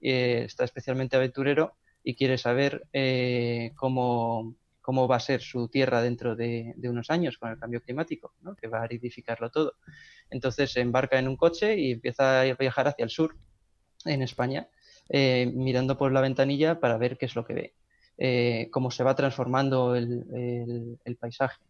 eh, 0.00 0.42
está 0.44 0.64
especialmente 0.64 1.16
aventurero 1.16 1.74
y 2.02 2.14
quiere 2.14 2.38
saber 2.38 2.86
eh, 2.92 3.72
cómo, 3.76 4.54
cómo, 4.80 5.08
va 5.08 5.16
a 5.16 5.20
ser 5.20 5.40
su 5.42 5.68
tierra 5.68 6.00
dentro 6.02 6.36
de, 6.36 6.74
unos 6.84 7.10
años 7.10 7.38
con 7.38 7.50
el 7.50 7.58
cambio 7.58 7.82
climático, 7.82 8.32
que 8.60 8.68
va 8.68 8.78
a 8.78 8.84
aridificarlo 8.84 9.50
todo. 9.50 9.74
Entonces 10.30 10.72
se 10.72 10.80
embarca 10.80 11.18
en 11.18 11.28
un 11.28 11.36
coche 11.36 11.78
y 11.78 11.92
empieza 11.92 12.40
a 12.40 12.54
viajar 12.54 12.88
hacia 12.88 13.04
el 13.04 13.10
sur, 13.10 13.36
en 14.04 14.22
España, 14.22 14.68
eh, 15.08 15.50
mirando 15.52 15.98
por 15.98 16.12
la 16.12 16.20
ventanilla 16.20 16.78
para 16.78 16.96
ver 16.98 17.18
qué 17.18 17.26
es 17.26 17.34
lo 17.34 17.44
que 17.44 17.74
ve, 18.18 18.70
cómo 18.70 18.90
se 18.90 19.02
va 19.02 19.16
transformando 19.16 19.96
el, 19.96 20.98
el, 21.04 21.16
paisaje. 21.16 21.60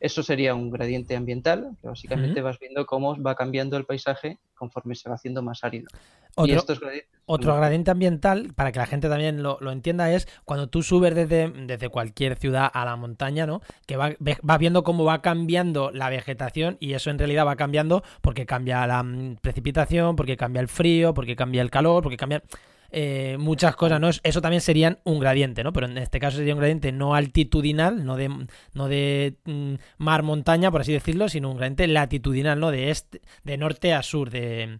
Eso 0.00 0.22
sería 0.22 0.54
un 0.54 0.70
gradiente 0.70 1.16
ambiental, 1.16 1.76
que 1.80 1.88
básicamente 1.88 2.40
vas 2.40 2.58
viendo 2.58 2.84
cómo 2.86 3.20
va 3.20 3.36
cambiando 3.36 3.76
el 3.76 3.84
paisaje 3.84 4.38
conforme 4.54 4.94
se 4.94 5.08
va 5.08 5.14
haciendo 5.14 5.42
más 5.42 5.64
árido. 5.64 5.88
Otro, 6.36 6.90
gradiente 7.36 7.90
ambiental, 7.90 8.52
para 8.54 8.72
que 8.72 8.78
la 8.78 8.86
gente 8.86 9.08
también 9.08 9.42
lo, 9.42 9.58
entienda, 9.70 10.10
es 10.10 10.26
cuando 10.44 10.68
tú 10.68 10.82
subes 10.82 11.14
desde, 11.14 11.50
desde, 11.50 11.88
cualquier 11.88 12.36
ciudad 12.36 12.70
a 12.72 12.84
la 12.84 12.96
montaña, 12.96 13.46
¿no? 13.46 13.60
Que 13.86 13.96
vas 13.96 14.14
va 14.18 14.58
viendo 14.58 14.82
cómo 14.82 15.04
va 15.04 15.20
cambiando 15.20 15.90
la 15.92 16.08
vegetación 16.08 16.76
y 16.80 16.94
eso 16.94 17.10
en 17.10 17.18
realidad 17.18 17.46
va 17.46 17.56
cambiando 17.56 18.02
porque 18.22 18.46
cambia 18.46 18.86
la 18.86 19.02
mm, 19.02 19.36
precipitación, 19.42 20.16
porque 20.16 20.36
cambia 20.36 20.60
el 20.60 20.68
frío, 20.68 21.14
porque 21.14 21.36
cambia 21.36 21.62
el 21.62 21.70
calor, 21.70 22.02
porque 22.02 22.16
cambia... 22.16 22.42
Eh, 22.90 23.36
muchas 23.38 23.76
cosas, 23.76 24.00
¿no? 24.00 24.08
Eso 24.22 24.40
también 24.40 24.62
serían 24.62 24.98
un 25.04 25.18
gradiente, 25.18 25.62
¿no? 25.62 25.74
Pero 25.74 25.86
en 25.86 25.98
este 25.98 26.18
caso 26.18 26.38
sería 26.38 26.54
un 26.54 26.60
gradiente 26.60 26.90
no 26.90 27.14
altitudinal, 27.14 28.06
no 28.06 28.16
de, 28.16 28.30
no 28.72 28.88
de 28.88 29.36
mm, 29.44 29.74
mar-montaña, 29.98 30.70
por 30.70 30.80
así 30.80 30.94
decirlo, 30.94 31.28
sino 31.28 31.50
un 31.50 31.58
gradiente 31.58 31.86
latitudinal, 31.86 32.58
¿no? 32.58 32.70
De 32.70 32.90
este, 32.90 33.20
de 33.44 33.58
norte 33.58 33.92
a 33.92 34.02
sur 34.02 34.30
de, 34.30 34.78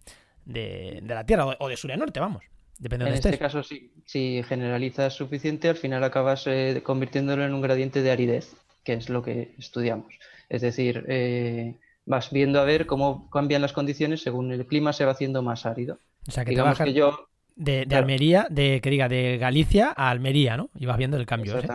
la 0.53 1.25
Tierra, 1.25 1.45
o 1.45 1.67
de 1.67 1.77
sur 1.77 1.91
a 1.91 1.97
norte, 1.97 2.19
vamos. 2.19 2.43
Depende 2.77 3.05
de 3.05 3.11
en 3.11 3.15
este 3.15 3.37
caso, 3.37 3.61
sí. 3.61 3.91
Si 4.05 4.41
generalizas 4.47 5.13
suficiente, 5.13 5.69
al 5.69 5.75
final 5.75 6.03
acabas 6.03 6.47
eh, 6.47 6.81
convirtiéndolo 6.83 7.45
en 7.45 7.53
un 7.53 7.61
gradiente 7.61 8.01
de 8.01 8.11
aridez, 8.11 8.53
que 8.83 8.93
es 8.93 9.09
lo 9.09 9.21
que 9.21 9.53
estudiamos. 9.57 10.13
Es 10.47 10.61
decir, 10.61 11.05
eh, 11.09 11.75
vas 12.05 12.31
viendo 12.31 12.59
a 12.61 12.63
ver 12.63 12.85
cómo 12.85 13.29
cambian 13.29 13.61
las 13.61 13.73
condiciones 13.73 14.21
según 14.21 14.51
el 14.51 14.65
clima 14.65 14.93
se 14.93 15.05
va 15.05 15.11
haciendo 15.11 15.41
más 15.41 15.65
árido. 15.65 15.99
O 16.27 16.31
sea, 16.31 16.45
que 16.45 16.51
Digamos 16.51 16.77
que 16.77 16.93
yo 16.93 17.29
de, 17.59 17.85
Almería, 17.91 18.47
de 18.49 18.79
que 18.81 18.89
diga, 18.89 19.09
de 19.09 19.37
Galicia 19.37 19.93
a 19.95 20.09
Almería, 20.09 20.55
¿no? 20.55 20.69
Y 20.75 20.85
vas 20.85 20.97
viendo 20.97 21.17
el 21.17 21.25
cambio. 21.25 21.59
¿eh? 21.59 21.67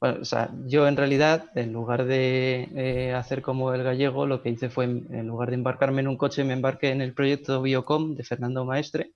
Bueno, 0.00 0.18
o 0.22 0.24
sea, 0.24 0.50
yo 0.66 0.86
en 0.86 0.96
realidad, 0.96 1.50
en 1.56 1.72
lugar 1.72 2.04
de 2.04 2.68
eh, 2.76 3.12
hacer 3.14 3.42
como 3.42 3.74
el 3.74 3.82
gallego, 3.82 4.26
lo 4.26 4.42
que 4.42 4.50
hice 4.50 4.70
fue, 4.70 4.84
en 4.84 5.26
lugar 5.26 5.48
de 5.48 5.56
embarcarme 5.56 6.02
en 6.02 6.08
un 6.08 6.16
coche, 6.16 6.44
me 6.44 6.52
embarqué 6.52 6.90
en 6.90 7.02
el 7.02 7.14
proyecto 7.14 7.60
Biocom 7.62 8.14
de 8.14 8.22
Fernando 8.22 8.64
Maestre 8.64 9.12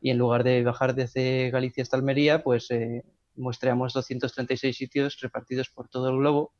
y 0.00 0.10
en 0.10 0.18
lugar 0.18 0.42
de 0.42 0.62
bajar 0.64 0.94
desde 0.94 1.50
Galicia 1.50 1.82
hasta 1.82 1.98
Almería, 1.98 2.42
pues 2.42 2.70
eh, 2.70 3.04
muestreamos 3.36 3.92
236 3.92 4.74
sitios 4.74 5.20
repartidos 5.20 5.68
por 5.68 5.88
todo 5.88 6.08
el 6.08 6.16
globo, 6.16 6.54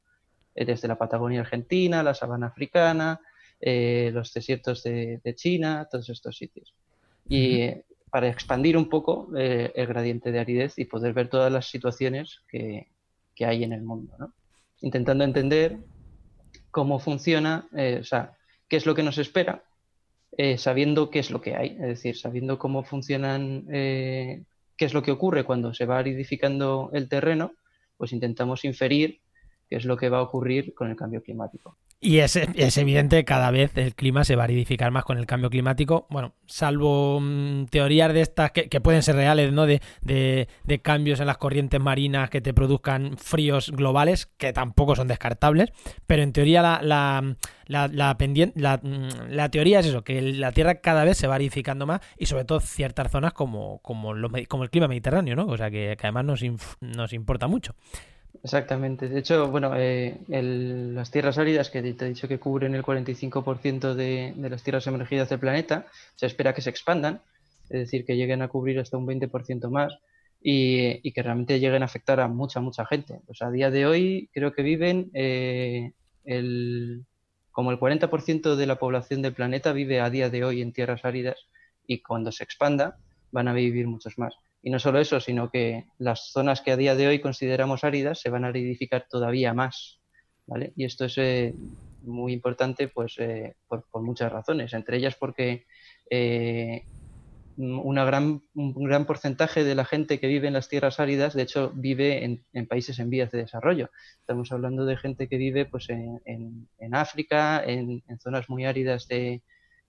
eh, 0.54 0.66
desde 0.66 0.86
la 0.86 0.96
Patagonia 0.96 1.40
Argentina, 1.40 2.02
la 2.02 2.14
sabana 2.14 2.48
africana, 2.48 3.20
eh, 3.58 4.10
los 4.12 4.34
desiertos 4.34 4.82
de, 4.82 5.20
China, 5.34 5.88
todos 5.90 6.10
estos 6.10 6.36
sitios. 6.36 6.74
Y 7.26 7.70
para 8.10 8.28
expandir 8.28 8.76
un 8.76 8.90
poco 8.90 9.30
el 9.34 9.86
gradiente 9.86 10.30
de 10.32 10.38
aridez 10.38 10.78
y 10.78 10.84
poder 10.84 11.14
ver 11.14 11.28
todas 11.28 11.50
las 11.50 11.66
situaciones 11.66 12.42
que, 12.46 12.88
que 13.34 13.46
hay 13.46 13.64
en 13.64 13.72
el 13.72 13.82
mundo, 13.82 14.14
¿no? 14.18 14.32
intentando 14.80 15.24
entender 15.24 15.78
cómo 16.70 16.98
funciona, 16.98 17.68
o 17.72 18.04
sea, 18.04 18.36
qué 18.68 18.76
es 18.76 18.86
lo 18.86 18.94
que 18.94 19.02
nos 19.02 19.18
espera 19.18 19.62
eh, 20.38 20.56
sabiendo 20.56 21.10
qué 21.10 21.18
es 21.18 21.30
lo 21.30 21.42
que 21.42 21.56
hay, 21.56 21.72
es 21.72 21.88
decir, 21.88 22.16
sabiendo 22.16 22.58
cómo 22.58 22.84
funcionan, 22.84 23.66
eh, 23.70 24.44
qué 24.78 24.86
es 24.86 24.94
lo 24.94 25.02
que 25.02 25.10
ocurre 25.10 25.44
cuando 25.44 25.74
se 25.74 25.84
va 25.84 25.98
aridificando 25.98 26.88
el 26.94 27.10
terreno, 27.10 27.52
pues 27.98 28.14
intentamos 28.14 28.64
inferir 28.64 29.20
qué 29.68 29.76
es 29.76 29.84
lo 29.84 29.98
que 29.98 30.08
va 30.08 30.18
a 30.18 30.22
ocurrir 30.22 30.72
con 30.74 30.88
el 30.88 30.96
cambio 30.96 31.22
climático. 31.22 31.76
Y 32.04 32.18
es, 32.18 32.34
es, 32.34 32.78
evidente, 32.78 33.24
cada 33.24 33.52
vez 33.52 33.70
el 33.76 33.94
clima 33.94 34.24
se 34.24 34.34
va 34.34 34.42
a 34.42 34.46
aridificar 34.46 34.90
más 34.90 35.04
con 35.04 35.18
el 35.18 35.26
cambio 35.26 35.50
climático. 35.50 36.08
Bueno, 36.10 36.34
salvo 36.46 37.20
mm, 37.20 37.66
teorías 37.66 38.12
de 38.12 38.22
estas 38.22 38.50
que, 38.50 38.80
pueden 38.80 39.04
ser 39.04 39.14
reales, 39.14 39.52
¿no? 39.52 39.66
De, 39.66 39.80
de, 40.02 40.80
cambios 40.82 41.20
en 41.20 41.28
las 41.28 41.38
corrientes 41.38 41.80
marinas 41.80 42.28
que 42.28 42.40
te 42.40 42.52
produzcan 42.52 43.16
fríos 43.18 43.70
globales, 43.70 44.26
que 44.26 44.52
tampoco 44.52 44.96
son 44.96 45.06
descartables. 45.06 45.70
Pero 46.08 46.24
en 46.24 46.32
teoría 46.32 46.60
la, 46.60 46.80
la, 47.68 47.86
la, 47.86 48.18
pendiente, 48.18 48.58
la, 48.60 48.78
mm, 48.82 49.28
la, 49.30 49.48
teoría 49.48 49.78
es 49.78 49.86
eso, 49.86 50.02
que 50.02 50.20
la 50.20 50.50
Tierra 50.50 50.80
cada 50.80 51.04
vez 51.04 51.16
se 51.18 51.28
va 51.28 51.36
aridificando 51.36 51.86
más 51.86 52.00
y 52.18 52.26
sobre 52.26 52.44
todo 52.44 52.58
ciertas 52.58 53.12
zonas 53.12 53.32
como, 53.32 53.78
como, 53.78 54.12
como 54.48 54.64
el 54.64 54.70
clima 54.70 54.88
mediterráneo, 54.88 55.36
¿no? 55.36 55.46
O 55.46 55.56
sea 55.56 55.70
que, 55.70 55.96
que 55.96 56.06
además 56.08 56.24
nos, 56.24 56.42
nos 56.80 57.12
importa 57.12 57.46
mucho. 57.46 57.76
Exactamente. 58.42 59.08
De 59.08 59.18
hecho, 59.18 59.48
bueno, 59.48 59.72
eh, 59.76 60.18
las 60.28 61.10
tierras 61.10 61.38
áridas, 61.38 61.70
que 61.70 61.82
te 61.82 62.06
he 62.06 62.08
dicho 62.08 62.28
que 62.28 62.38
cubren 62.38 62.74
el 62.74 62.82
45% 62.82 63.94
de, 63.94 64.32
de 64.36 64.50
las 64.50 64.62
tierras 64.62 64.86
emergidas 64.86 65.28
del 65.28 65.38
planeta, 65.38 65.86
se 66.16 66.26
espera 66.26 66.54
que 66.54 66.62
se 66.62 66.70
expandan, 66.70 67.20
es 67.64 67.80
decir, 67.80 68.04
que 68.04 68.16
lleguen 68.16 68.42
a 68.42 68.48
cubrir 68.48 68.78
hasta 68.80 68.96
un 68.96 69.06
20% 69.06 69.70
más 69.70 69.98
y, 70.42 71.12
que 71.12 71.22
realmente 71.22 71.60
lleguen 71.60 71.82
a 71.82 71.86
afectar 71.86 72.20
a 72.20 72.28
mucha, 72.28 72.60
mucha 72.60 72.84
gente. 72.86 73.20
Pues 73.26 73.42
a 73.42 73.50
día 73.50 73.70
de 73.70 73.86
hoy 73.86 74.28
creo 74.32 74.52
que 74.52 74.62
viven 74.62 75.10
eh, 75.14 75.92
el, 76.24 77.04
como 77.50 77.70
el 77.70 77.78
40% 77.78 78.56
de 78.56 78.66
la 78.66 78.76
población 78.76 79.22
del 79.22 79.34
planeta 79.34 79.72
vive 79.72 80.00
a 80.00 80.10
día 80.10 80.30
de 80.30 80.44
hoy 80.44 80.62
en 80.62 80.72
tierras 80.72 81.04
áridas 81.04 81.36
y 81.86 82.02
cuando 82.02 82.32
se 82.32 82.44
expanda 82.44 82.96
van 83.30 83.48
a 83.48 83.52
vivir 83.52 83.86
muchos 83.86 84.18
más. 84.18 84.34
Y 84.62 84.70
no 84.70 84.78
solo 84.78 85.00
eso, 85.00 85.18
sino 85.18 85.50
que 85.50 85.86
las 85.98 86.30
zonas 86.30 86.60
que 86.60 86.70
a 86.70 86.76
día 86.76 86.94
de 86.94 87.08
hoy 87.08 87.20
consideramos 87.20 87.82
áridas 87.82 88.20
se 88.20 88.30
van 88.30 88.44
a 88.44 88.48
aridificar 88.48 89.06
todavía 89.10 89.52
más. 89.54 90.00
¿vale? 90.46 90.72
Y 90.76 90.84
esto 90.84 91.04
es 91.04 91.18
eh, 91.18 91.54
muy 92.02 92.32
importante 92.32 92.86
pues, 92.88 93.16
eh, 93.18 93.56
por, 93.66 93.84
muchas 94.02 94.30
razones, 94.30 94.72
entre 94.72 94.98
ellas 94.98 95.16
porque 95.16 95.66
eh, 96.08 96.84
una 97.56 98.04
gran, 98.04 98.42
un 98.54 98.84
gran 98.84 99.04
porcentaje 99.04 99.64
de 99.64 99.74
la 99.74 99.84
gente 99.84 100.18
que 100.18 100.26
vive 100.26 100.46
en 100.46 100.54
las 100.54 100.68
tierras 100.68 101.00
áridas, 101.00 101.34
de 101.34 101.42
hecho, 101.42 101.70
vive 101.74 102.24
en, 102.24 102.66
países 102.66 102.98
en 102.98 103.10
vías 103.10 103.30
de 103.30 103.38
desarrollo. 103.38 103.90
Estamos 104.20 104.52
hablando 104.52 104.86
de 104.86 104.96
gente 104.96 105.28
que 105.28 105.36
vive 105.36 105.66
pues, 105.66 105.90
en, 105.90 106.20
en, 106.24 106.94
África, 106.94 107.62
en, 107.64 108.02
zonas 108.20 108.48
muy 108.48 108.64
áridas 108.64 109.06
de, 109.06 109.42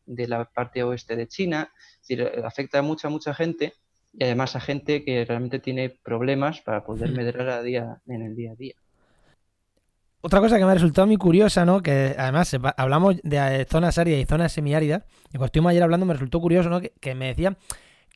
de 0.05 0.27
la 0.27 0.45
parte 0.45 0.83
oeste 0.83 1.15
de 1.15 1.27
China. 1.27 1.71
Es 2.01 2.07
decir, 2.07 2.31
afecta 2.43 2.79
a 2.79 2.81
mucha, 2.81 3.07
mucha 3.07 3.33
gente 3.33 3.73
y 4.13 4.23
además 4.23 4.55
a 4.55 4.59
gente 4.59 5.03
que 5.03 5.25
realmente 5.25 5.59
tiene 5.59 5.89
problemas 5.89 6.61
para 6.61 6.83
poder 6.83 7.11
hmm. 7.11 7.15
medrar 7.15 7.49
a 7.49 7.63
día, 7.63 8.01
en 8.07 8.21
el 8.21 8.35
día 8.35 8.51
a 8.51 8.55
día. 8.55 8.75
Otra 10.21 10.39
cosa 10.39 10.57
que 10.57 10.63
me 10.63 10.71
ha 10.71 10.75
resultado 10.75 11.05
muy 11.05 11.17
curiosa, 11.17 11.65
¿no? 11.65 11.81
Que 11.81 12.15
además 12.17 12.55
hablamos 12.77 13.17
de 13.23 13.61
eh, 13.61 13.65
zonas 13.69 13.97
áridas 13.97 14.21
y 14.21 14.25
zonas 14.25 14.53
semiáridas. 14.53 15.03
Y 15.27 15.31
cuando 15.31 15.47
estuvimos 15.47 15.71
ayer 15.71 15.83
hablando 15.83 16.05
me 16.05 16.13
resultó 16.13 16.39
curioso, 16.39 16.69
¿no? 16.69 16.79
Que, 16.79 17.15
me 17.15 17.27
decían 17.27 17.57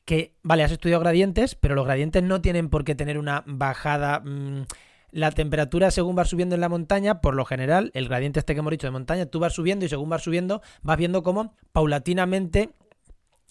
que, 0.06 0.32
vale, 0.42 0.62
has 0.62 0.72
estudiado 0.72 1.00
gradientes, 1.00 1.54
pero 1.54 1.74
los 1.74 1.84
gradientes 1.84 2.22
no 2.22 2.40
tienen 2.40 2.70
por 2.70 2.84
qué 2.84 2.94
tener 2.94 3.18
una 3.18 3.44
bajada. 3.46 4.20
Mm, 4.20 4.62
la 5.10 5.32
temperatura 5.32 5.90
según 5.90 6.16
va 6.16 6.24
subiendo 6.24 6.54
en 6.54 6.62
la 6.62 6.70
montaña, 6.70 7.20
por 7.20 7.34
lo 7.34 7.44
general, 7.44 7.90
el 7.92 8.08
gradiente 8.08 8.38
este 8.38 8.54
que 8.54 8.60
hemos 8.60 8.70
dicho 8.70 8.86
de 8.86 8.92
montaña, 8.92 9.26
tú 9.26 9.38
vas 9.38 9.52
subiendo 9.52 9.84
y 9.84 9.90
según 9.90 10.08
vas 10.08 10.22
subiendo, 10.22 10.62
vas 10.80 10.96
viendo 10.96 11.22
cómo 11.22 11.54
paulatinamente 11.72 12.70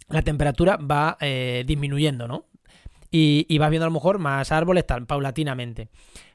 la 0.09 0.21
temperatura 0.21 0.77
va 0.77 1.17
eh, 1.19 1.63
disminuyendo, 1.65 2.27
¿no? 2.27 2.45
Y, 3.09 3.45
y, 3.47 3.57
vas 3.57 3.69
viendo 3.69 3.85
a 3.85 3.89
lo 3.89 3.93
mejor 3.93 4.19
más 4.19 4.51
árboles 4.51 4.85
tal, 4.85 5.05
paulatinamente. 5.05 5.89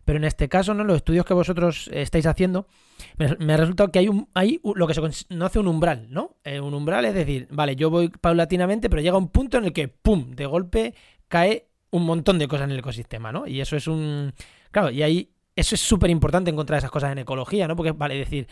Pero 0.05 0.19
en 0.19 0.25
este 0.25 0.49
caso, 0.49 0.75
¿no? 0.75 0.85
Los 0.85 0.97
estudios 0.97 1.25
que 1.25 1.35
vosotros 1.35 1.89
estáis 1.93 2.27
haciendo, 2.27 2.67
me, 3.19 3.53
ha 3.53 3.57
resultado 3.57 3.93
que 3.93 3.99
hay 3.99 4.09
un, 4.09 4.29
hay 4.35 4.61
lo 4.75 4.87
que 4.87 4.95
se 4.95 5.01
conoce 5.01 5.59
un 5.59 5.69
umbral, 5.69 6.07
¿no? 6.11 6.37
Eh, 6.45 6.61
un 6.61 6.75
umbral 6.75 7.05
es 7.05 7.15
decir, 7.15 7.47
vale, 7.51 7.77
yo 7.77 7.91
voy 7.91 8.09
paulatinamente, 8.09 8.91
pero 8.91 9.03
llega 9.03 9.17
un 9.17 9.29
punto 9.29 9.59
en 9.59 9.67
el 9.67 9.73
que, 9.73 9.89
¡pum!, 9.89 10.31
de 10.33 10.47
golpe 10.47 10.95
cae 11.29 11.69
un 11.91 12.05
montón 12.05 12.39
de 12.39 12.49
cosas 12.49 12.65
en 12.65 12.73
el 12.73 12.79
ecosistema, 12.79 13.33
¿no? 13.33 13.47
Y 13.47 13.61
eso 13.61 13.77
es 13.77 13.87
un... 13.87 14.33
Claro, 14.71 14.91
y 14.91 15.03
ahí 15.03 15.31
eso 15.55 15.75
es 15.75 15.81
súper 15.81 16.11
importante 16.11 16.51
encontrar 16.51 16.79
esas 16.79 16.91
cosas 16.91 17.13
en 17.13 17.19
ecología, 17.19 17.69
¿no? 17.69 17.77
Porque, 17.77 17.93
vale, 17.93 18.17
decir, 18.17 18.49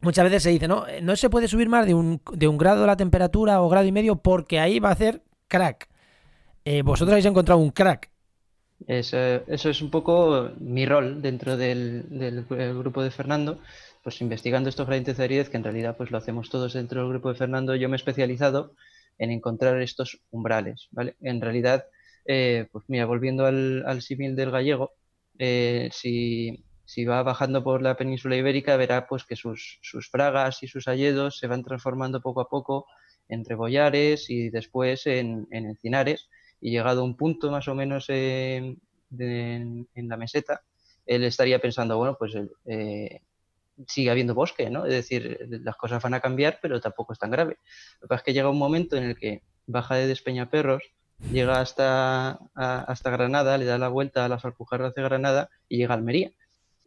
muchas 0.00 0.24
veces 0.24 0.42
se 0.42 0.50
dice, 0.50 0.68
no, 0.68 0.84
no 1.02 1.16
se 1.16 1.30
puede 1.30 1.48
subir 1.48 1.68
más 1.68 1.86
de 1.86 1.94
un, 1.94 2.20
de 2.32 2.48
un 2.48 2.58
grado 2.58 2.86
la 2.86 2.96
temperatura 2.96 3.62
o 3.62 3.68
grado 3.68 3.86
y 3.86 3.92
medio 3.92 4.16
porque 4.16 4.58
ahí 4.58 4.78
va 4.78 4.90
a 4.90 4.92
hacer 4.92 5.22
crack. 5.48 5.88
Eh, 6.64 6.82
vosotros 6.82 7.12
habéis 7.12 7.26
encontrado 7.26 7.60
un 7.60 7.70
crack. 7.70 8.10
Eso, 8.86 9.18
es 9.18 9.82
un 9.82 9.90
poco 9.90 10.50
mi 10.58 10.86
rol 10.86 11.20
dentro 11.20 11.56
del, 11.56 12.06
del, 12.08 12.44
grupo 12.44 13.02
de 13.02 13.10
Fernando, 13.10 13.58
pues 14.02 14.20
investigando 14.22 14.70
estos 14.70 14.86
gradientes 14.86 15.18
de 15.18 15.24
aridez, 15.24 15.50
que 15.50 15.58
en 15.58 15.64
realidad 15.64 15.96
pues 15.96 16.10
lo 16.10 16.18
hacemos 16.18 16.48
todos 16.48 16.72
dentro 16.72 17.00
del 17.02 17.10
grupo 17.10 17.28
de 17.28 17.34
Fernando. 17.34 17.74
Yo 17.74 17.88
me 17.88 17.96
he 17.96 17.96
especializado 17.96 18.72
en 19.18 19.30
encontrar 19.30 19.80
estos 19.82 20.20
umbrales, 20.30 20.88
¿vale? 20.92 21.16
En 21.20 21.42
realidad, 21.42 21.84
eh, 22.24 22.68
pues 22.72 22.84
mira, 22.88 23.04
volviendo 23.04 23.44
al, 23.44 23.84
al 23.86 24.00
símil 24.00 24.34
del 24.34 24.50
gallego, 24.50 24.92
eh, 25.38 25.90
si, 25.92 26.64
si 26.90 27.04
va 27.04 27.22
bajando 27.22 27.62
por 27.62 27.82
la 27.82 27.96
península 27.96 28.34
ibérica, 28.34 28.76
verá 28.76 29.06
pues 29.06 29.24
que 29.24 29.36
sus, 29.36 29.78
sus 29.80 30.10
fragas 30.10 30.64
y 30.64 30.66
sus 30.66 30.88
hayedos 30.88 31.38
se 31.38 31.46
van 31.46 31.62
transformando 31.62 32.20
poco 32.20 32.40
a 32.40 32.48
poco 32.48 32.86
en 33.28 33.44
rebollares 33.44 34.28
y 34.28 34.50
después 34.50 35.06
en, 35.06 35.46
encinares. 35.52 36.28
Y 36.60 36.72
llegado 36.72 37.02
a 37.02 37.04
un 37.04 37.16
punto 37.16 37.48
más 37.52 37.68
o 37.68 37.76
menos 37.76 38.06
en, 38.08 38.80
la 39.08 40.16
meseta, 40.16 40.62
él 41.06 41.22
estaría 41.22 41.60
pensando, 41.60 41.96
bueno, 41.96 42.16
pues 42.18 42.32
eh, 42.66 43.20
sigue 43.86 44.10
habiendo 44.10 44.34
bosque, 44.34 44.68
¿no? 44.68 44.84
Es 44.84 44.92
decir, 44.92 45.46
las 45.48 45.76
cosas 45.76 46.02
van 46.02 46.14
a 46.14 46.20
cambiar, 46.20 46.58
pero 46.60 46.80
tampoco 46.80 47.12
es 47.12 47.20
tan 47.20 47.30
grave. 47.30 47.58
Lo 48.00 48.06
que 48.06 48.08
pasa 48.08 48.18
es 48.18 48.24
que 48.24 48.32
llega 48.32 48.50
un 48.50 48.58
momento 48.58 48.96
en 48.96 49.04
el 49.04 49.16
que 49.16 49.44
baja 49.64 49.94
de 49.94 50.08
Despeñaperros, 50.08 50.82
llega 51.30 51.60
hasta, 51.60 52.40
hasta 52.56 53.10
Granada, 53.10 53.58
le 53.58 53.64
da 53.64 53.78
la 53.78 53.88
vuelta 53.88 54.24
a 54.24 54.28
las 54.28 54.44
Alpujarras 54.44 54.92
de 54.96 55.02
Granada 55.02 55.50
y 55.68 55.76
llega 55.76 55.94
a 55.94 55.96
Almería 55.96 56.32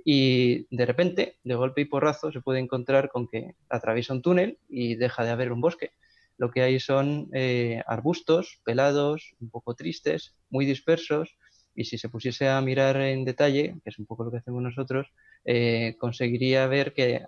y 0.05 0.67
de 0.75 0.85
repente, 0.85 1.37
de 1.43 1.55
golpe 1.55 1.81
y 1.81 1.85
porrazo, 1.85 2.31
se 2.31 2.41
puede 2.41 2.59
encontrar 2.59 3.09
con 3.09 3.27
que 3.27 3.55
atraviesa 3.69 4.13
un 4.13 4.21
túnel 4.21 4.57
y 4.69 4.95
deja 4.95 5.23
de 5.23 5.31
haber 5.31 5.51
un 5.51 5.61
bosque. 5.61 5.91
Lo 6.37 6.51
que 6.51 6.61
hay 6.61 6.79
son 6.79 7.29
eh, 7.33 7.81
arbustos 7.87 8.59
pelados, 8.65 9.35
un 9.39 9.49
poco 9.49 9.75
tristes, 9.75 10.35
muy 10.49 10.65
dispersos, 10.65 11.37
y 11.75 11.85
si 11.85 11.97
se 11.97 12.09
pusiese 12.09 12.49
a 12.49 12.61
mirar 12.61 12.97
en 12.97 13.25
detalle, 13.25 13.75
que 13.83 13.89
es 13.89 13.99
un 13.99 14.05
poco 14.05 14.23
lo 14.23 14.31
que 14.31 14.37
hacemos 14.37 14.61
nosotros, 14.61 15.07
eh, 15.45 15.95
conseguiría 15.97 16.67
ver 16.67 16.93
que 16.93 17.25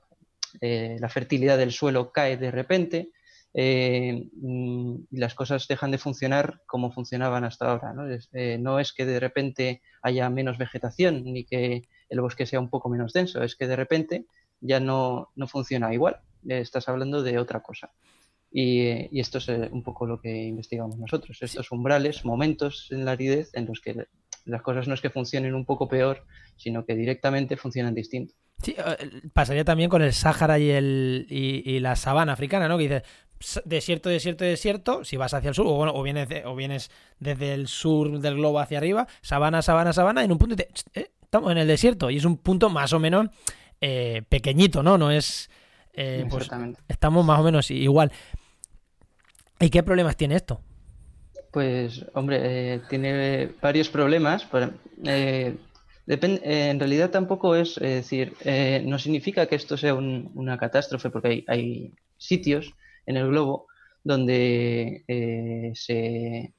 eh, 0.62 0.98
la 1.00 1.10
fertilidad 1.10 1.58
del 1.58 1.72
suelo 1.72 2.12
cae 2.12 2.38
de 2.38 2.52
repente, 2.52 3.10
mm, 3.56 4.96
y 5.12 5.18
las 5.18 5.34
cosas 5.34 5.68
dejan 5.68 5.92
de 5.92 5.98
funcionar 5.98 6.62
como 6.66 6.92
funcionaban 6.92 7.44
hasta 7.44 7.72
ahora. 7.72 7.94
¿no? 7.94 8.04
no 8.60 8.80
es 8.80 8.94
que 8.94 9.06
de 9.06 9.20
repente 9.20 9.82
haya 10.02 10.30
menos 10.30 10.58
vegetación 10.58 11.24
ni 11.24 11.46
que 11.46 11.88
el 12.10 12.22
bosque 12.22 12.46
sea 12.46 12.60
un 12.60 12.70
poco 12.70 12.90
menos 12.90 13.14
denso, 13.14 13.42
es 13.44 13.56
que 13.56 13.68
de 13.68 13.76
repente 13.76 14.26
ya 14.62 14.80
no, 14.80 15.32
no 15.36 15.48
funciona 15.48 15.94
igual, 15.94 16.20
estás 16.48 16.90
hablando 16.90 17.24
de 17.24 17.40
otra 17.40 17.62
cosa. 17.62 17.92
Y, 18.52 19.20
esto 19.20 19.40
es 19.40 19.50
eh, 19.50 19.70
un 19.72 19.84
poco 19.84 20.06
lo 20.06 20.22
que 20.22 20.34
investigamos 20.46 20.98
nosotros, 20.98 21.38
estos 21.42 21.72
umbrales, 21.72 22.24
momentos 22.24 22.88
en 22.92 23.04
la 23.04 23.12
aridez 23.12 23.50
en 23.54 23.66
los 23.66 23.82
que 23.82 24.08
las 24.46 24.62
cosas 24.62 24.88
no 24.88 24.94
es 24.94 25.02
que 25.02 25.10
funcionen 25.10 25.56
un 25.56 25.66
poco 25.66 25.90
peor, 25.90 26.26
sino 26.56 26.86
que 26.86 26.96
directamente 26.96 27.58
funcionan 27.58 27.94
distinto. 27.94 28.34
Sí, 28.62 28.74
eh, 28.78 29.22
pasaría 29.34 29.66
también 29.66 29.90
con 29.90 30.02
el 30.02 30.14
Sáhara 30.14 30.58
y, 30.58 30.70
el, 30.70 31.26
y, 31.30 31.80
la 31.80 31.96
sabana 31.98 32.34
africana, 32.34 32.70
¿no? 32.70 32.78
Que 32.78 32.84
dices, 32.84 33.04
desierto, 33.66 34.10
desierto, 34.10 34.44
desierto, 34.44 35.04
si 35.04 35.18
vas 35.18 35.34
hacia 35.34 35.50
el 35.50 35.56
sur, 35.56 35.68
o, 35.68 35.74
bueno, 35.74 35.94
o, 35.94 36.04
vienes, 36.04 36.28
o 36.46 36.56
vienes 36.56 36.92
desde 37.20 37.54
el 37.54 37.68
sur 37.68 38.20
del 38.20 38.36
globo 38.36 38.60
hacia 38.60 38.78
arriba, 38.78 39.08
sabana, 39.22 39.62
sabana, 39.62 39.94
sabana, 39.94 40.24
en 40.24 40.32
un 40.32 40.38
punto 40.38 40.56
te, 40.56 40.70
eh, 40.94 41.12
estamos 41.22 41.52
en 41.52 41.58
el 41.58 41.68
desierto 41.68 42.10
y 42.10 42.18
es 42.18 42.26
un 42.26 42.38
punto 42.38 42.70
más 42.70 42.94
o 42.94 43.00
menos 43.00 43.28
eh, 43.82 44.24
pequeñito, 44.30 44.84
¿no? 44.84 44.98
No 44.98 45.12
es... 45.12 45.50
Eh, 45.94 46.26
pues 46.30 46.50
estamos 46.90 47.26
más 47.26 47.40
o 47.40 47.44
menos 47.44 47.72
igual. 47.72 48.12
¿Y 49.60 49.70
qué 49.70 49.82
problemas 49.82 50.18
tiene 50.18 50.36
esto? 50.36 50.60
Pues, 51.52 52.06
hombre, 52.14 52.82
tiene 52.90 53.50
varios 53.62 53.88
problemas. 53.88 54.46
en 55.06 56.80
realidad 56.80 57.12
tampoco 57.12 57.56
es, 57.56 57.76
decir, 57.76 58.34
no 58.84 59.00
significa 59.00 59.46
que 59.46 59.56
esto 59.56 59.78
sea 59.78 59.94
una 59.94 60.58
catástrofe, 60.58 61.10
porque 61.10 61.28
hay, 61.30 61.46
hay, 61.48 61.94
sitios 62.18 62.74
en 63.06 63.18
el 63.18 63.28
globo 63.28 63.68
donde 64.04 65.04
se, 65.76 66.54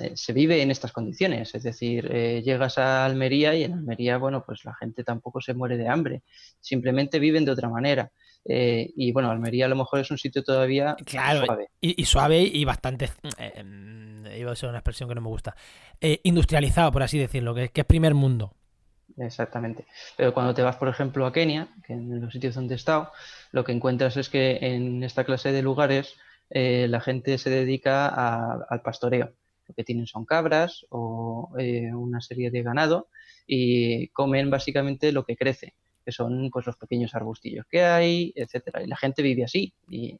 eh, 0.00 0.12
se 0.16 0.32
vive 0.32 0.60
en 0.62 0.70
estas 0.70 0.92
condiciones. 0.92 1.54
Es 1.54 1.62
decir, 1.62 2.08
eh, 2.10 2.42
llegas 2.44 2.78
a 2.78 3.04
Almería 3.04 3.54
y 3.54 3.64
en 3.64 3.74
Almería, 3.74 4.18
bueno, 4.18 4.44
pues 4.44 4.64
la 4.64 4.74
gente 4.74 5.04
tampoco 5.04 5.40
se 5.40 5.54
muere 5.54 5.76
de 5.76 5.88
hambre, 5.88 6.22
simplemente 6.60 7.18
viven 7.18 7.44
de 7.44 7.52
otra 7.52 7.68
manera. 7.68 8.10
Eh, 8.44 8.92
y 8.96 9.12
bueno, 9.12 9.30
Almería 9.30 9.66
a 9.66 9.68
lo 9.68 9.76
mejor 9.76 10.00
es 10.00 10.10
un 10.10 10.18
sitio 10.18 10.42
todavía 10.42 10.96
suave. 11.06 11.68
Y, 11.80 12.04
suave 12.04 12.42
y 12.42 12.64
bastante, 12.64 13.10
iba 14.36 14.52
a 14.52 14.56
ser 14.56 14.68
una 14.68 14.78
expresión 14.78 15.08
que 15.08 15.14
no 15.14 15.22
me 15.22 15.28
gusta, 15.28 15.56
industrializado, 16.00 16.92
por 16.92 17.02
así 17.02 17.18
decirlo, 17.18 17.54
que, 17.54 17.70
que, 17.70 17.82
es 17.82 17.86
primer 17.86 18.14
mundo. 18.14 18.52
Exactamente. 19.16 19.86
Pero 20.16 20.34
cuando 20.34 20.54
te 20.54 20.62
vas, 20.62 20.76
por 20.76 20.88
ejemplo, 20.88 21.24
a 21.26 21.32
Kenia, 21.32 21.68
que 21.86 21.92
en 21.92 22.20
los 22.20 22.32
sitios 22.32 22.54
donde 22.54 22.74
he 22.74 22.76
estado, 22.76 23.12
lo 23.52 23.64
que 23.64 23.72
encuentras 23.72 24.16
es 24.16 24.28
que 24.28 24.58
en 24.60 25.04
esta 25.04 25.24
clase 25.24 25.52
de 25.52 25.62
lugares 25.62 26.16
la 26.50 27.00
gente 27.00 27.38
se 27.38 27.50
dedica 27.50 28.08
al 28.08 28.82
pastoreo 28.82 29.32
lo 29.66 29.74
que 29.74 29.84
tienen 29.84 30.06
son 30.06 30.24
cabras 30.24 30.86
o 30.90 31.50
eh, 31.58 31.92
una 31.94 32.20
serie 32.20 32.50
de 32.50 32.62
ganado 32.62 33.08
y 33.46 34.08
comen 34.08 34.50
básicamente 34.50 35.12
lo 35.12 35.24
que 35.24 35.36
crece, 35.36 35.74
que 36.04 36.12
son 36.12 36.50
pues 36.50 36.66
los 36.66 36.76
pequeños 36.76 37.14
arbustillos 37.14 37.66
que 37.66 37.82
hay, 37.82 38.32
etcétera. 38.36 38.82
Y 38.82 38.86
la 38.86 38.96
gente 38.96 39.22
vive 39.22 39.44
así 39.44 39.72
y, 39.88 40.18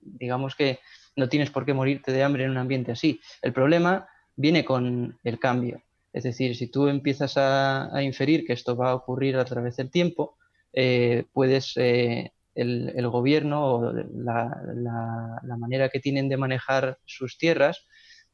digamos 0.00 0.56
que 0.56 0.80
no 1.14 1.28
tienes 1.28 1.50
por 1.50 1.64
qué 1.64 1.74
morirte 1.74 2.12
de 2.12 2.22
hambre 2.22 2.44
en 2.44 2.50
un 2.50 2.58
ambiente 2.58 2.92
así. 2.92 3.20
El 3.40 3.52
problema 3.52 4.08
viene 4.34 4.64
con 4.64 5.18
el 5.22 5.38
cambio. 5.38 5.82
Es 6.12 6.24
decir, 6.24 6.56
si 6.56 6.68
tú 6.68 6.88
empiezas 6.88 7.34
a, 7.36 7.90
inferir 8.02 8.44
que 8.44 8.52
esto 8.52 8.76
va 8.76 8.90
a 8.90 8.94
ocurrir 8.94 9.36
a 9.36 9.44
través 9.44 9.76
del 9.76 9.90
tiempo, 9.90 10.36
eh, 10.72 11.24
puedes 11.32 11.72
eh, 11.76 12.32
el, 12.54 13.08
gobierno 13.08 13.76
o 13.76 13.92
la, 13.92 15.56
manera 15.58 15.88
que 15.88 16.00
tienen 16.00 16.28
de 16.28 16.36
manejar 16.36 16.98
sus 17.06 17.38
tierras, 17.38 17.86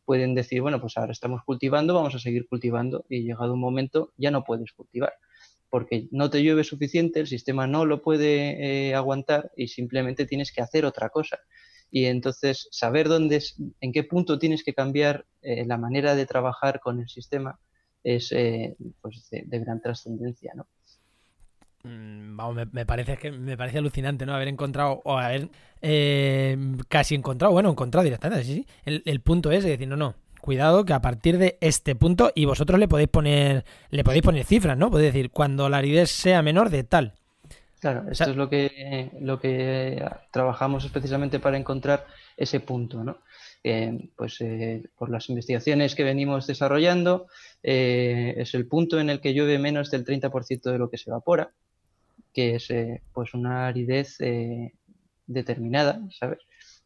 pueden 0.05 0.35
decir, 0.35 0.61
bueno, 0.61 0.81
pues 0.81 0.97
ahora 0.97 1.13
estamos 1.13 1.43
cultivando, 1.45 1.95
vamos 1.95 2.15
a 2.15 2.19
seguir 2.19 2.49
cultivando 2.49 3.05
y 3.09 3.23
llegado 3.23 3.55
un 3.55 3.61
momento 3.61 4.13
ya 4.17 4.31
no 4.31 4.43
puedes 4.45 4.73
cultivar 4.73 5.13
porque 5.71 6.09
no 6.13 6.31
te 6.31 6.43
llueve 6.43 6.65
suficiente, 6.65 7.21
el 7.21 7.27
sistema 7.27 7.67
no 7.67 7.85
lo 7.85 8.01
puede 8.01 8.89
eh, 8.89 8.95
aguantar 8.95 9.53
y 9.55 9.69
simplemente 9.69 10.25
tienes 10.25 10.51
que 10.51 10.63
hacer 10.63 10.87
otra 10.87 11.11
cosa. 11.11 11.39
Y 11.91 12.07
entonces 12.07 12.69
saber 12.71 13.07
dónde 13.07 13.45
en 13.81 13.93
qué 13.93 14.03
punto 14.03 14.39
tienes 14.39 14.65
que 14.65 14.73
cambiar 14.73 15.27
la 15.43 15.77
manera 15.77 16.15
de 16.15 16.27
trabajar 16.27 16.81
con 16.81 17.01
el 17.01 17.09
sistema 17.09 17.59
es 18.15 18.33
eh, 18.33 18.77
pues 19.01 19.29
de, 19.31 19.59
gran 19.59 19.81
trascendencia, 19.81 20.53
¿no? 20.55 20.67
Mm, 21.85 22.37
vamos, 22.37 22.67
me, 22.73 22.87
parece 22.87 23.17
que 23.17 23.31
me 23.31 23.57
parece 23.57 23.79
alucinante, 23.79 24.27
¿no? 24.27 24.35
Haber 24.35 24.49
encontrado, 24.49 25.01
o 25.05 25.19
haber 25.19 25.49
eh, 25.83 26.57
casi 26.89 27.15
encontrado, 27.15 27.53
bueno, 27.53 27.71
encontrado 27.71 28.05
directamente, 28.05 28.45
sí, 28.45 28.55
sí. 28.55 29.01
El, 29.05 29.21
punto 29.21 29.51
es 29.51 29.65
decir, 29.65 29.87
no, 29.87 29.97
no, 29.97 30.15
cuidado 30.41 30.85
que 30.85 30.93
a 30.93 31.01
partir 31.01 31.39
de 31.39 31.59
este 31.61 31.95
punto, 31.95 32.33
y 32.35 32.47
vosotros 32.47 32.81
le 32.81 32.89
podéis 32.89 33.11
poner, 33.11 33.65
le 33.91 34.05
podéis 34.05 34.23
poner 34.23 34.45
cifras, 34.45 34.77
¿no? 34.77 34.91
Podéis 34.91 35.13
decir, 35.13 35.31
cuando 35.31 35.69
la 35.69 35.79
aridez 35.79 36.11
sea 36.11 36.43
menor 36.43 36.71
de 36.71 36.85
tal. 36.85 37.15
Claro, 37.81 38.11
esto 38.11 38.31
es 38.31 38.37
lo 38.37 38.49
que, 38.49 39.11
lo 39.21 39.39
que 39.39 40.05
trabajamos 40.33 40.87
precisamente 40.89 41.39
para 41.39 41.57
encontrar 41.57 42.07
ese 42.37 42.61
punto, 42.61 43.05
¿no? 43.05 43.19
Eh, 43.63 44.11
pues 44.17 44.41
eh, 44.41 44.85
por 44.97 45.11
las 45.11 45.29
investigaciones 45.29 45.95
que 45.95 46.05
venimos 46.05 46.47
desarrollando, 46.47 47.27
es 47.63 48.55
el 48.55 48.67
punto 48.67 48.99
en 48.99 49.11
el 49.11 49.21
que 49.21 49.35
llueve 49.35 49.59
menos 49.59 49.91
del 49.91 50.05
30% 50.05 50.73
de 50.73 50.79
lo 50.79 50.91
que 50.91 50.99
se 50.99 51.11
evapora 51.11 51.53
que 52.39 52.55
es 52.55 52.71
eh, 52.71 53.03
pues 53.13 53.35
una 53.35 53.67
aridez 53.67 54.21
eh, 54.21 54.73
determinada, 55.27 56.01
¿sabes? 56.19 56.39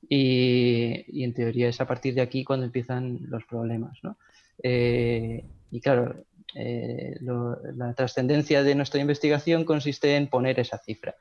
Y, 0.08 1.22
en 1.22 1.34
teoría 1.34 1.68
es 1.68 1.78
a 1.80 1.86
partir 1.86 2.14
de 2.14 2.22
aquí 2.22 2.42
cuando 2.42 2.64
empiezan 2.64 3.18
los 3.28 3.44
problemas, 3.44 3.98
¿no? 4.02 4.16
Eh, 4.62 5.44
y 5.70 5.80
claro, 5.80 6.24
la 6.54 7.94
trascendencia 7.94 8.62
de 8.62 8.74
nuestra 8.74 9.00
investigación 9.00 9.64
consiste 9.64 10.16
en 10.16 10.28
poner 10.28 10.60
esa 10.60 10.78
cifra 10.78 11.14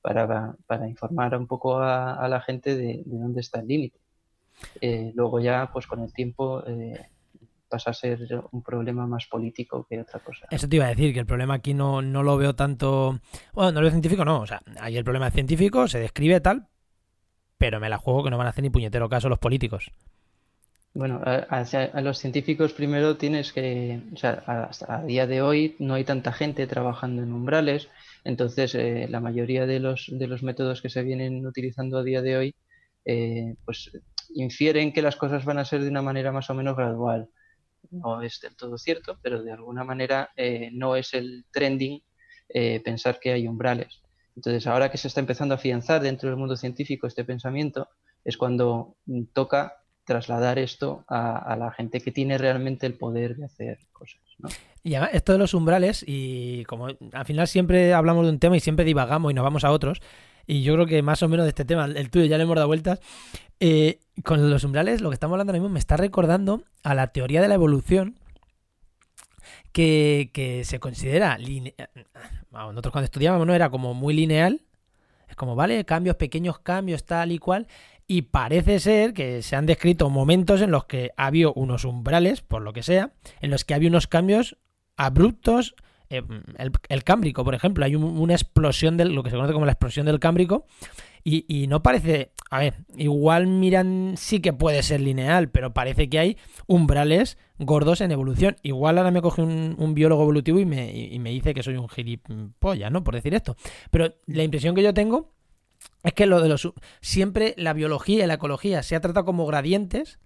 para, 0.00 0.56
informar 0.88 1.36
un 1.36 1.46
poco 1.46 1.78
a, 1.80 2.26
la 2.28 2.40
gente 2.40 2.76
de, 2.76 3.02
de, 3.04 3.18
dónde 3.18 3.40
está 3.40 3.60
el 3.60 3.68
límite. 3.68 3.98
luego 5.14 5.40
ya, 5.40 5.70
pues 5.72 5.86
con 5.86 6.00
el 6.00 6.12
tiempo 6.12 6.62
pasa 7.68 7.90
a 7.90 7.94
ser 7.94 8.18
un 8.50 8.62
problema 8.62 9.06
más 9.06 9.26
político 9.26 9.86
que 9.88 10.00
otra 10.00 10.20
cosa. 10.20 10.46
Eso 10.50 10.68
te 10.68 10.76
iba 10.76 10.86
a 10.86 10.88
decir, 10.88 11.12
que 11.12 11.20
el 11.20 11.26
problema 11.26 11.54
aquí 11.54 11.74
no, 11.74 12.02
no 12.02 12.22
lo 12.22 12.36
veo 12.36 12.54
tanto... 12.54 13.20
Bueno, 13.52 13.72
no 13.72 13.80
lo 13.80 13.84
veo 13.84 13.90
científico, 13.90 14.24
no. 14.24 14.40
O 14.40 14.46
sea, 14.46 14.60
hay 14.80 14.96
el 14.96 15.04
problema 15.04 15.30
científico, 15.30 15.86
se 15.86 16.00
describe 16.00 16.40
tal, 16.40 16.68
pero 17.58 17.80
me 17.80 17.88
la 17.88 17.98
juego 17.98 18.24
que 18.24 18.30
no 18.30 18.38
van 18.38 18.46
a 18.46 18.50
hacer 18.50 18.62
ni 18.62 18.70
puñetero 18.70 19.08
caso 19.08 19.28
los 19.28 19.38
políticos. 19.38 19.92
Bueno, 20.98 21.20
a, 21.24 22.00
los 22.00 22.18
científicos 22.18 22.72
primero 22.72 23.16
tienes 23.16 23.52
que, 23.52 24.02
o 24.12 24.16
sea, 24.16 24.42
a, 24.88 25.04
día 25.04 25.28
de 25.28 25.42
hoy 25.42 25.76
no 25.78 25.94
hay 25.94 26.02
tanta 26.02 26.32
gente 26.32 26.66
trabajando 26.66 27.22
en 27.22 27.32
umbrales, 27.32 27.88
entonces 28.24 28.74
eh, 28.74 29.06
la 29.08 29.20
mayoría 29.20 29.64
de 29.64 29.78
los, 29.78 30.06
de 30.10 30.26
los 30.26 30.42
métodos 30.42 30.82
que 30.82 30.90
se 30.90 31.04
vienen 31.04 31.46
utilizando 31.46 31.98
a 31.98 32.02
día 32.02 32.20
de 32.20 32.36
hoy, 32.36 32.56
eh, 33.04 33.54
pues 33.64 33.92
infieren 34.30 34.92
que 34.92 35.00
las 35.00 35.14
cosas 35.14 35.44
van 35.44 35.58
a 35.58 35.64
ser 35.64 35.82
de 35.84 35.88
una 35.88 36.02
manera 36.02 36.32
más 36.32 36.50
o 36.50 36.54
menos 36.54 36.76
gradual 36.76 37.28
no 37.92 38.20
es 38.20 38.40
del 38.40 38.56
todo 38.56 38.76
cierto, 38.76 39.20
pero 39.22 39.44
de 39.44 39.52
alguna 39.52 39.84
manera 39.84 40.30
eh, 40.34 40.70
no 40.72 40.96
es 40.96 41.14
el 41.14 41.46
trending 41.52 42.02
pensar 42.84 43.20
que 43.20 43.32
hay 43.32 43.46
umbrales. 43.46 44.02
Entonces, 44.34 44.66
ahora 44.66 44.90
que 44.90 44.98
se 44.98 45.06
está 45.06 45.20
empezando 45.20 45.54
a 45.54 45.58
afianzar 45.58 46.02
dentro 46.02 46.28
del 46.28 46.38
mundo 46.38 46.56
científico 46.56 47.06
este 47.06 47.24
pensamiento, 47.24 47.88
es 48.24 48.36
cuando 48.36 48.96
toca 49.32 49.77
trasladar 50.08 50.58
esto 50.58 51.04
a, 51.06 51.54
la 51.56 51.70
gente 51.70 52.00
que 52.00 52.10
tiene 52.10 52.38
realmente 52.38 52.86
el 52.86 52.94
poder 52.94 53.36
de 53.36 53.44
hacer 53.44 53.78
cosas. 53.92 54.18
Y 54.82 54.94
además, 54.94 55.10
esto 55.12 55.32
de 55.32 55.38
los 55.38 55.52
umbrales, 55.52 56.02
y 56.06 56.64
como 56.64 56.86
al 56.86 57.24
final 57.26 57.46
siempre 57.46 57.92
hablamos 57.92 58.24
de 58.24 58.32
un 58.32 58.38
tema 58.38 58.56
y 58.56 58.60
siempre 58.60 58.86
divagamos 58.86 59.30
y 59.30 59.34
nos 59.34 59.44
vamos 59.44 59.64
a 59.64 59.70
otros, 59.70 60.00
y 60.46 60.62
yo 60.62 60.72
creo 60.74 60.86
que 60.86 61.02
más 61.02 61.22
o 61.22 61.28
menos 61.28 61.44
de 61.44 61.50
este 61.50 61.66
tema, 61.66 61.84
el 61.84 62.10
tuyo 62.10 62.24
ya 62.24 62.38
le 62.38 62.44
hemos 62.44 62.56
dado 62.56 62.68
vueltas, 62.68 63.00
eh, 63.60 63.98
con 64.24 64.48
los 64.48 64.64
umbrales, 64.64 65.02
lo 65.02 65.10
que 65.10 65.14
estamos 65.14 65.34
hablando 65.34 65.50
ahora 65.50 65.60
mismo 65.60 65.72
me 65.72 65.78
está 65.78 65.98
recordando 65.98 66.62
a 66.82 66.94
la 66.94 67.08
teoría 67.08 67.42
de 67.42 67.48
la 67.48 67.54
evolución 67.54 68.18
que, 69.72 70.62
se 70.64 70.80
considera 70.80 71.38
nosotros 72.50 72.92
cuando 72.92 73.04
estudiábamos 73.04 73.46
no 73.46 73.54
era 73.54 73.68
como 73.68 73.92
muy 73.92 74.14
lineal. 74.14 74.62
Es 75.28 75.36
como, 75.36 75.54
vale, 75.54 75.84
cambios, 75.84 76.16
pequeños 76.16 76.58
cambios, 76.60 77.04
tal 77.04 77.30
y 77.30 77.38
cual. 77.38 77.66
Y 78.10 78.22
parece 78.22 78.80
ser 78.80 79.12
que 79.12 79.42
se 79.42 79.54
han 79.54 79.66
descrito 79.66 80.08
momentos 80.08 80.62
en 80.62 80.70
los 80.70 80.86
que 80.86 81.10
ha 81.18 81.26
habido 81.26 81.52
unos 81.52 81.84
umbrales, 81.84 82.40
por 82.40 82.62
lo 82.62 82.72
que 82.72 82.82
sea, 82.82 83.12
en 83.40 83.50
los 83.50 83.66
que 83.66 83.74
había 83.74 83.90
unos 83.90 84.06
cambios 84.06 84.56
abruptos. 84.96 85.74
Eh, 86.08 86.22
el, 86.88 87.04
cámbrico, 87.04 87.44
por 87.44 87.54
ejemplo, 87.54 87.84
hay 87.84 87.94
una 87.96 88.32
explosión 88.32 88.96
de 88.96 89.04
lo 89.04 89.22
que 89.22 89.28
se 89.28 89.36
conoce 89.36 89.52
como 89.52 89.66
la 89.66 89.72
explosión 89.72 90.06
del 90.06 90.20
cámbrico, 90.20 90.64
y, 91.30 91.66
no 91.68 91.82
parece, 91.82 92.32
a 92.50 92.60
ver, 92.60 92.74
igual 92.96 93.46
miran 93.46 94.14
sí 94.16 94.40
que 94.40 94.54
puede 94.54 94.82
ser 94.82 95.00
lineal, 95.00 95.50
pero 95.50 95.74
parece 95.74 96.08
que 96.08 96.18
hay 96.18 96.36
umbrales 96.66 97.36
gordos 97.58 98.00
en 98.00 98.12
evolución. 98.12 98.56
Igual 98.62 98.96
ahora 98.96 99.10
me 99.10 99.20
coge 99.20 99.42
un, 99.42 99.94
biólogo 99.94 100.22
evolutivo 100.22 100.58
y 100.58 100.64
me, 100.64 100.90
y 100.96 101.18
me, 101.18 101.28
dice 101.30 101.52
que 101.52 101.62
soy 101.62 101.76
un 101.76 101.88
gilipollas, 101.88 102.90
¿no? 102.90 103.04
Por 103.04 103.14
decir 103.14 103.34
esto. 103.34 103.56
Pero 103.90 104.14
la 104.26 104.42
impresión 104.42 104.74
que 104.74 104.82
yo 104.82 104.94
tengo 104.94 105.34
es 106.02 106.12
que 106.12 106.26
lo 106.26 106.40
de 106.40 106.48
los 106.48 106.72
siempre 107.00 107.54
la 107.56 107.72
biología 107.72 108.24
y 108.24 108.26
la 108.26 108.34
ecología 108.34 108.82
se 108.82 108.96
ha 108.96 109.00
tratado 109.00 109.26
como 109.26 109.46
gradientes 109.46 110.18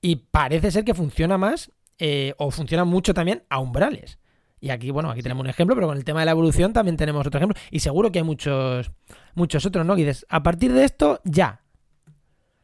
y 0.00 0.16
parece 0.16 0.70
ser 0.70 0.84
que 0.84 0.94
funciona 0.94 1.38
más 1.38 1.72
eh, 1.98 2.34
o 2.38 2.50
funciona 2.50 2.84
mucho 2.84 3.12
también 3.12 3.42
a 3.50 3.58
umbrales. 3.58 4.18
Y 4.62 4.70
aquí, 4.70 4.90
bueno, 4.90 5.10
aquí 5.10 5.22
tenemos 5.22 5.42
un 5.42 5.50
ejemplo, 5.50 5.74
pero 5.74 5.86
con 5.86 5.96
el 5.96 6.04
tema 6.04 6.20
de 6.20 6.26
la 6.26 6.32
evolución 6.32 6.72
también 6.72 6.96
tenemos 6.96 7.26
otro 7.26 7.38
ejemplo. 7.38 7.60
Y 7.70 7.80
seguro 7.80 8.12
que 8.12 8.18
hay 8.18 8.24
muchos, 8.24 8.90
muchos 9.34 9.64
otros, 9.64 9.86
¿no? 9.86 9.94
Y 9.96 10.04
dices, 10.04 10.26
a 10.28 10.42
partir 10.42 10.72
de 10.72 10.84
esto, 10.84 11.20
ya. 11.24 11.60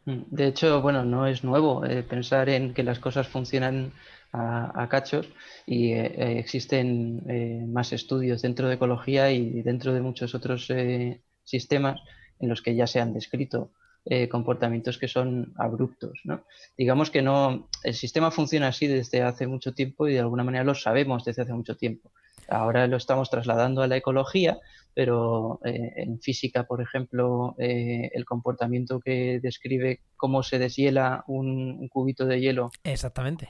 Mm, 0.05 0.23
de 0.31 0.47
hecho, 0.47 0.81
bueno, 0.83 1.05
no 1.05 1.27
es 1.27 1.45
nuevo 1.45 1.85
eh, 1.85 2.03
pensar 2.03 2.49
en 2.49 2.75
que 2.75 2.83
las 2.83 2.99
cosas 2.99 3.29
funcionan 3.29 3.93
a, 4.33 4.87
cachos 4.91 5.27
y 5.67 5.93
eh, 5.93 6.39
existen 6.39 7.73
más 7.73 7.95
estudios 7.95 8.43
dentro 8.43 8.69
de 8.69 8.75
ecología 8.75 9.31
y 9.31 9.63
dentro 9.63 9.95
de 9.95 10.03
muchos 10.03 10.35
otros 10.35 10.71
sistemas 11.43 12.01
en 12.41 12.49
los 12.49 12.63
que 12.63 12.75
ya 12.75 12.87
se 12.87 13.01
han 13.01 13.15
descrito 13.15 13.71
eh, 14.09 14.29
comportamientos 14.29 14.99
que 14.99 15.09
son 15.09 15.53
abruptos. 15.57 16.21
¿no? 16.23 16.45
Digamos 16.79 17.11
que 17.11 17.23
no, 17.23 17.69
el 17.83 17.95
sistema 17.95 18.31
funciona 18.31 18.69
así 18.69 18.87
desde 18.87 19.23
hace 19.23 19.49
mucho 19.49 19.75
tiempo 19.75 20.07
y 20.07 20.13
de 20.13 20.21
alguna 20.21 20.45
manera 20.45 20.63
lo 20.63 20.77
sabemos 20.77 21.25
desde 21.25 21.43
hace 21.43 21.53
mucho 21.53 21.77
tiempo. 21.77 22.13
Ahora 22.49 22.87
lo 22.87 22.99
estamos 22.99 23.31
trasladando 23.31 23.83
a 23.83 23.89
la 23.89 23.97
ecología, 23.97 24.61
pero 24.95 25.59
eh, 25.65 25.95
en 25.97 26.21
física, 26.21 26.69
por 26.69 26.81
ejemplo, 26.81 27.57
eh, 27.59 28.09
el 28.15 28.25
comportamiento 28.25 29.01
que 29.01 29.41
describe 29.43 29.99
cómo 30.17 30.45
se 30.45 30.61
deshiela 30.61 31.25
un, 31.27 31.89
cubito 31.89 32.27
de 32.27 32.41
hielo. 32.41 32.71
Exactamente. 32.85 33.49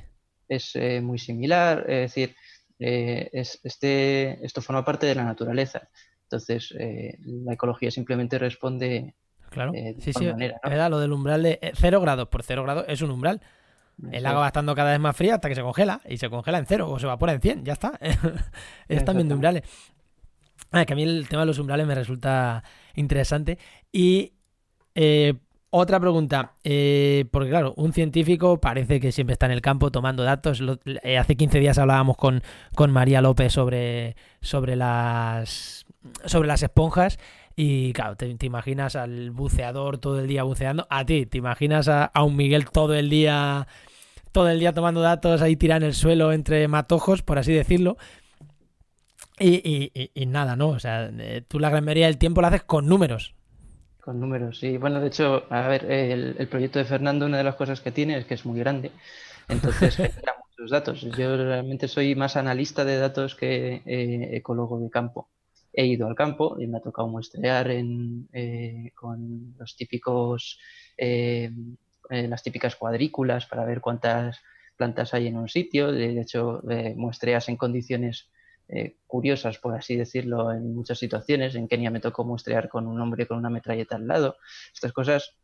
Es 0.48 0.74
muy 1.02 1.18
similar, 1.18 1.80
es 1.80 2.14
decir, 2.14 2.34
este, 2.78 4.42
esto 4.46 4.62
forma 4.62 4.86
parte 4.86 5.04
de 5.04 5.16
la 5.16 5.24
naturaleza. 5.24 5.90
Entonces, 6.26 6.74
la 7.20 7.54
ecología 7.54 7.90
simplemente 7.90 8.38
responde 8.38 9.14
Claro, 9.50 9.72
eh, 9.74 9.96
sí, 10.00 10.12
sí, 10.12 10.26
manera, 10.26 10.60
verdad, 10.62 10.90
lo 10.90 10.98
del 10.98 11.12
umbral 11.12 11.42
de 11.42 11.58
0 11.74 11.98
eh, 11.98 12.00
grados 12.00 12.28
por 12.28 12.42
0 12.42 12.62
grados 12.64 12.84
es 12.88 13.00
un 13.02 13.10
umbral. 13.10 13.40
El 14.12 14.26
agua 14.26 14.42
va 14.42 14.46
estando 14.48 14.74
cada 14.74 14.90
vez 14.90 15.00
más 15.00 15.16
fría 15.16 15.36
hasta 15.36 15.48
que 15.48 15.54
se 15.54 15.62
congela 15.62 16.02
y 16.06 16.18
se 16.18 16.28
congela 16.28 16.58
en 16.58 16.66
cero 16.66 16.90
o 16.90 16.98
se 16.98 17.06
evapora 17.06 17.32
en 17.32 17.40
100, 17.40 17.64
ya 17.64 17.72
está. 17.72 17.98
es 18.88 19.04
también 19.06 19.28
de 19.28 19.34
umbrales. 19.34 19.62
Ah, 20.70 20.84
que 20.84 20.92
a 20.92 20.96
mí 20.96 21.04
el 21.04 21.26
tema 21.28 21.42
de 21.42 21.46
los 21.46 21.58
umbrales 21.58 21.86
me 21.86 21.94
resulta 21.94 22.62
interesante. 22.94 23.58
Y 23.90 24.34
eh, 24.94 25.32
otra 25.70 25.98
pregunta, 25.98 26.52
porque 26.62 27.48
claro, 27.48 27.72
un 27.78 27.94
científico 27.94 28.60
parece 28.60 29.00
que 29.00 29.12
siempre 29.12 29.32
está 29.32 29.46
en 29.46 29.52
el 29.52 29.62
campo 29.62 29.90
tomando 29.90 30.24
datos. 30.24 30.62
hace 31.18 31.36
15 31.36 31.58
días 31.58 31.78
hablábamos 31.78 32.18
con, 32.18 32.42
con 32.74 32.92
María 32.92 33.22
López 33.22 33.54
sobre, 33.54 34.14
sobre, 34.42 34.76
las, 34.76 35.85
sobre 36.24 36.48
las 36.48 36.62
esponjas 36.62 37.18
y 37.56 37.94
claro, 37.94 38.16
te, 38.16 38.36
imaginas 38.42 38.96
al 38.96 39.30
buceador 39.30 39.96
todo 39.96 40.20
el 40.20 40.28
día 40.28 40.42
buceando. 40.42 40.86
A 40.90 41.06
ti, 41.06 41.24
te 41.24 41.38
imaginas 41.38 41.88
a, 41.88 42.10
un 42.22 42.36
Miguel 42.36 42.68
todo 42.70 42.94
el 42.94 43.08
día 43.08 43.66
todo 44.30 44.50
el 44.50 44.60
día 44.60 44.74
tomando 44.74 45.00
datos 45.00 45.40
ahí 45.40 45.56
tirado 45.56 45.78
en 45.78 45.84
el 45.84 45.94
suelo 45.94 46.32
entre 46.32 46.68
matojos, 46.68 47.22
por 47.22 47.38
así 47.38 47.54
decirlo. 47.54 47.96
Y, 49.38 49.90
y, 50.14 50.26
nada, 50.26 50.56
¿no? 50.56 50.68
O 50.68 50.78
sea, 50.78 51.10
eh, 51.18 51.42
tú 51.48 51.58
la 51.58 51.70
gran 51.70 51.84
mayoría 51.84 52.06
del 52.06 52.18
tiempo 52.18 52.42
lo 52.42 52.46
haces 52.48 52.62
con 52.62 52.86
números. 52.86 53.34
Con 54.00 54.20
números, 54.20 54.58
sí. 54.58 54.76
Bueno, 54.76 55.00
de 55.00 55.06
hecho, 55.08 55.44
a 55.48 55.66
ver, 55.68 55.90
el, 55.90 56.48
proyecto 56.48 56.78
de 56.78 56.84
Fernando, 56.84 57.24
una 57.24 57.38
de 57.38 57.44
las 57.44 57.54
cosas 57.54 57.80
que 57.80 57.92
tiene 57.92 58.18
es 58.18 58.26
que 58.26 58.34
es 58.34 58.44
muy 58.44 58.58
grande. 58.60 58.92
Entonces 59.48 59.96
genera 59.96 60.36
muchos 60.46 60.70
datos. 60.70 61.00
Yo 61.16 61.36
realmente 61.36 61.88
soy 61.88 62.14
más 62.14 62.36
analista 62.36 62.84
de 62.84 62.98
datos 62.98 63.34
que 63.34 63.82
eh, 63.86 64.36
ecólogo 64.36 64.78
de 64.78 64.90
campo 64.90 65.30
he 65.76 65.84
ido 65.86 66.08
al 66.08 66.14
campo 66.14 66.56
y 66.58 66.66
me 66.66 66.78
ha 66.78 66.80
tocado 66.80 67.06
muestrear 67.06 67.70
eh, 67.70 68.92
con 68.94 69.54
los 69.58 69.76
típicos, 69.76 70.58
eh, 70.96 71.50
eh, 72.08 72.28
las 72.28 72.42
típicas 72.42 72.76
cuadrículas 72.76 73.44
para 73.44 73.66
ver 73.66 73.82
cuántas 73.82 74.40
plantas 74.74 75.12
hay 75.12 75.26
en 75.26 75.36
un 75.36 75.48
sitio. 75.48 75.92
De 75.92 76.18
hecho, 76.18 76.62
muestreas 76.96 77.48
en 77.50 77.56
condiciones 77.56 78.30
curiosas, 79.06 79.58
por 79.58 79.74
así 79.74 79.96
decirlo, 79.96 80.50
en 80.50 80.74
muchas 80.74 80.98
situaciones. 80.98 81.54
En 81.54 81.68
Kenia 81.68 81.90
me 81.90 82.00
tocó 82.00 82.24
muestrear 82.24 82.68
con 82.68 82.86
un 82.86 83.00
hombre 83.00 83.26
con 83.26 83.38
una 83.38 83.50
metralleta 83.50 83.96
al 83.96 84.06
lado. 84.06 84.36
Estas 84.74 84.92
cosas 84.92 85.36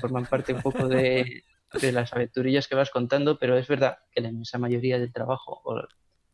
forman 0.00 0.26
parte 0.26 0.54
un 0.54 0.62
poco 0.62 0.88
de, 0.88 1.42
las 1.92 2.12
aventurillas 2.12 2.68
que 2.68 2.74
vas 2.74 2.90
contando, 2.90 3.38
pero 3.38 3.56
es 3.58 3.66
verdad 3.66 3.98
que 4.12 4.20
la 4.20 4.28
inmensa 4.28 4.58
mayoría 4.58 4.98
del 4.98 5.12
trabajo, 5.12 5.60
o 5.64 5.82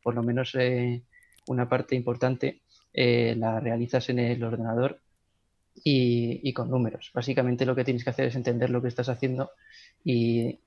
por 0.03 0.15
lo 0.15 0.23
menos 0.23 0.55
una 1.47 1.69
parte 1.69 1.95
importante, 1.95 2.63
eh, 2.93 3.35
la 3.37 3.61
realizas 3.61 4.09
en 4.09 4.19
el 4.19 4.43
ordenador 4.43 5.01
y, 5.85 6.53
con 6.53 6.71
números. 6.71 7.11
Básicamente 7.15 7.67
lo 7.67 7.75
que 7.75 7.85
tienes 7.85 8.05
que 8.05 8.11
hacer 8.11 8.27
es 8.27 8.35
entender 8.35 8.71
lo 8.71 8.83
que 8.83 8.89
estás 8.89 9.09
haciendo 9.09 9.53
y 10.05 10.59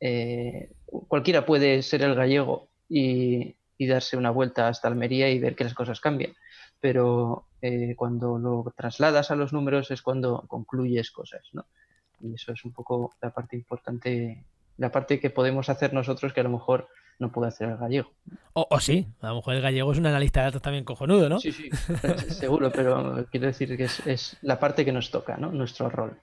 eh, 0.00 0.72
cualquiera 0.86 1.44
puede 1.44 1.82
ser 1.82 2.02
el 2.02 2.14
gallego 2.14 2.68
y, 2.88 3.56
darse 3.78 4.18
una 4.18 4.30
vuelta 4.30 4.68
hasta 4.68 4.88
Almería 4.88 5.30
y 5.30 5.38
ver 5.38 5.56
que 5.56 5.64
las 5.64 5.72
cosas 5.72 6.00
cambian. 6.00 6.34
Pero 6.80 7.46
eh, 7.62 7.94
cuando 7.96 8.38
lo 8.38 8.72
trasladas 8.76 9.30
a 9.30 9.36
los 9.36 9.54
números 9.54 9.90
es 9.90 10.02
cuando 10.02 10.44
concluyes 10.46 11.10
cosas, 11.10 11.48
¿no? 11.54 11.64
Y 12.20 12.34
eso 12.34 12.52
es 12.52 12.62
un 12.66 12.72
poco 12.72 13.14
la 13.22 13.32
parte 13.32 13.56
importante, 13.56 14.44
la 14.76 14.92
parte 14.92 15.18
que 15.18 15.30
podemos 15.30 15.70
hacer 15.70 15.94
nosotros 15.94 16.34
que 16.34 16.40
a 16.40 16.44
lo 16.44 16.50
mejor 16.50 16.88
no 17.20 17.30
puede 17.30 17.48
hacer 17.48 17.68
el 17.68 17.76
gallego. 17.76 18.10
O, 18.54 18.80
sí, 18.80 19.06
a 19.20 19.28
lo 19.28 19.36
mejor 19.36 19.54
el 19.54 19.62
gallego 19.62 19.92
es 19.92 19.98
un 19.98 20.06
analista 20.06 20.40
de 20.40 20.46
datos 20.46 20.62
también 20.62 20.84
cojonudo, 20.84 21.28
¿no? 21.28 21.38
Sí, 21.38 21.52
sí, 21.52 21.70
seguro, 22.28 22.72
pero 22.72 23.26
quiero 23.30 23.46
decir 23.46 23.76
que 23.76 23.84
es, 23.84 24.36
la 24.42 24.58
parte 24.58 24.84
que 24.84 24.92
nos 24.92 25.10
toca, 25.10 25.36
¿no? 25.36 25.52
Nuestro 25.52 25.88
rol. 25.88 26.18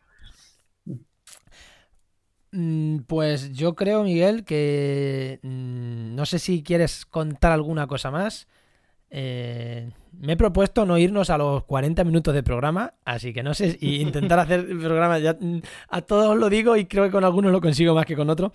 Mm, 2.51 2.99
pues 3.07 3.53
yo 3.53 3.75
creo, 3.75 4.03
Miguel, 4.03 4.43
que 4.43 5.39
mm, 5.43 6.15
no 6.15 6.25
sé 6.25 6.39
si 6.39 6.63
quieres 6.63 7.05
contar 7.05 7.51
alguna 7.51 7.87
cosa 7.87 8.11
más. 8.11 8.47
Eh, 9.09 9.89
me 10.19 10.33
he 10.33 10.37
propuesto 10.37 10.85
no 10.85 10.97
irnos 10.97 11.29
a 11.29 11.37
los 11.37 11.63
40 11.63 12.03
minutos 12.03 12.33
de 12.33 12.43
programa, 12.43 12.95
así 13.05 13.33
que 13.33 13.41
no 13.41 13.53
sé, 13.53 13.77
y 13.79 14.01
intentar 14.01 14.39
hacer 14.39 14.61
el 14.61 14.79
programa, 14.79 15.19
ya 15.19 15.37
mm, 15.39 15.61
a 15.89 16.01
todos 16.01 16.35
lo 16.35 16.49
digo 16.49 16.75
y 16.75 16.85
creo 16.85 17.05
que 17.05 17.11
con 17.11 17.23
algunos 17.23 17.51
lo 17.51 17.61
consigo 17.61 17.93
más 17.93 18.05
que 18.05 18.15
con 18.15 18.29
otros. 18.29 18.51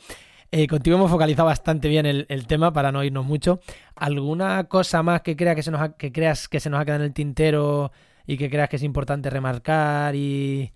Eh, 0.55 0.67
contigo 0.67 0.99
hemos 0.99 1.11
focalizado 1.11 1.47
bastante 1.47 1.89
bien 1.89 2.05
el, 2.05 2.47
tema 2.47 2.75
para 2.75 2.93
no 2.93 3.03
irnos 3.03 3.25
mucho. 3.25 3.61
¿Alguna 3.97 4.65
cosa 4.65 5.03
más 5.03 5.23
que, 5.23 5.35
crea 5.35 5.55
que, 5.55 5.63
se 5.63 5.71
nos 5.71 5.95
que 5.95 6.13
creas 6.13 6.47
que 6.47 6.61
se 6.61 6.69
nos 6.69 6.79
ha 6.79 6.85
quedado 6.85 7.01
en 7.01 7.07
el 7.07 7.15
tintero 7.15 7.91
y 8.27 8.37
que 8.37 8.51
creas 8.51 8.69
que 8.69 8.77
es 8.77 8.83
importante 8.83 9.31
remarcar? 9.31 10.15
y 10.15 10.71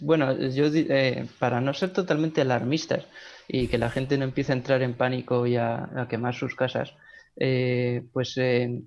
Bueno, 0.00 0.32
yo 0.48 0.64
eh, 0.72 1.26
para 1.38 1.60
no 1.60 1.74
ser 1.74 1.92
totalmente 1.92 2.40
alarmistas 2.40 3.04
y 3.46 3.68
que 3.68 3.76
la 3.76 3.90
gente 3.90 4.16
no 4.16 4.24
empiece 4.24 4.52
a 4.52 4.56
entrar 4.56 4.80
en 4.80 4.94
pánico 4.94 5.46
y 5.46 5.56
a, 5.56 6.06
quemar 6.08 6.34
sus 6.34 6.54
casas, 6.54 6.94
eh, 7.36 8.02
pues 8.14 8.34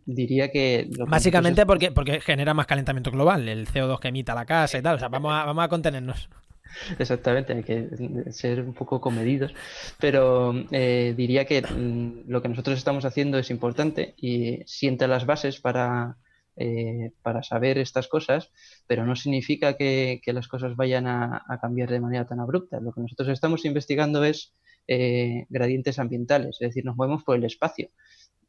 diría 0.08 0.50
que... 0.50 0.90
Básicamente 1.08 1.68
porque, 1.68 1.92
porque 1.92 2.20
genera 2.20 2.56
más 2.56 2.66
calentamiento 2.66 3.12
global, 3.12 3.48
el 3.48 3.68
CO2 3.68 4.00
que 4.00 4.08
emita 4.08 4.34
la 4.34 4.48
casa 4.48 4.80
y 4.80 4.82
tal. 4.82 4.96
O 4.96 5.00
sea, 5.00 5.10
vamos 5.10 5.32
a, 5.32 5.46
vamos 5.46 5.64
a 5.64 5.68
contenernos. 5.68 6.30
Exactamente, 7.00 7.54
hay 7.54 7.64
que 7.64 7.90
ser 8.32 8.62
un 8.62 8.74
poco 8.74 9.02
comedidos, 9.02 9.54
pero 10.00 10.54
eh, 10.72 11.14
diría 11.16 11.46
que 11.46 11.62
mm, 11.62 12.30
lo 12.30 12.42
que 12.42 12.50
nosotros 12.50 12.78
estamos 12.78 13.06
haciendo 13.06 13.38
es 13.38 13.50
importante 13.50 14.14
y 14.18 14.60
sienta 14.66 15.08
las 15.08 15.26
bases 15.26 15.60
para, 15.60 16.18
eh, 16.56 17.12
para 17.22 17.44
saber 17.44 17.78
estas 17.78 18.08
cosas, 18.08 18.52
pero 18.88 19.06
no 19.06 19.16
significa 19.16 19.76
que, 19.78 20.22
las 20.26 20.48
cosas 20.48 20.76
vayan 20.76 21.08
a, 21.08 21.44
cambiar 21.62 21.90
de 21.90 22.00
manera 22.00 22.26
tan 22.26 22.40
abrupta. 22.40 22.80
Lo 22.80 22.92
que 22.94 23.02
nosotros 23.02 23.30
estamos 23.30 23.66
investigando 23.66 24.24
es 24.24 24.54
eh, 24.88 25.46
gradientes 25.50 26.00
ambientales, 26.00 26.58
es 26.60 26.70
decir, 26.70 26.86
nos 26.86 26.96
movemos 26.96 27.24
por 27.24 27.38
el 27.38 27.46
espacio. 27.46 27.90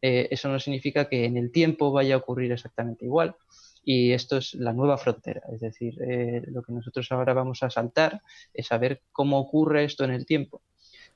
eso 0.00 0.48
no 0.48 0.58
significa 0.58 1.08
que 1.08 1.24
en 1.24 1.37
el 1.38 1.50
tiempo 1.50 1.90
vaya 1.90 2.14
a 2.14 2.18
ocurrir 2.18 2.52
exactamente 2.52 3.06
igual 3.06 3.37
y 3.84 4.12
esto 4.12 4.38
es 4.38 4.54
la 4.54 4.72
nueva 4.72 4.98
frontera. 4.98 5.42
Es 5.52 5.60
decir, 5.60 6.00
eh, 6.02 6.42
lo 6.46 6.62
que 6.62 6.72
nosotros 6.72 7.10
ahora 7.12 7.34
vamos 7.34 7.62
a 7.62 7.70
saltar 7.70 8.22
es 8.52 8.66
saber 8.66 9.02
cómo 9.12 9.38
ocurre 9.38 9.84
esto 9.84 10.04
en 10.04 10.10
el 10.10 10.26
tiempo. 10.26 10.62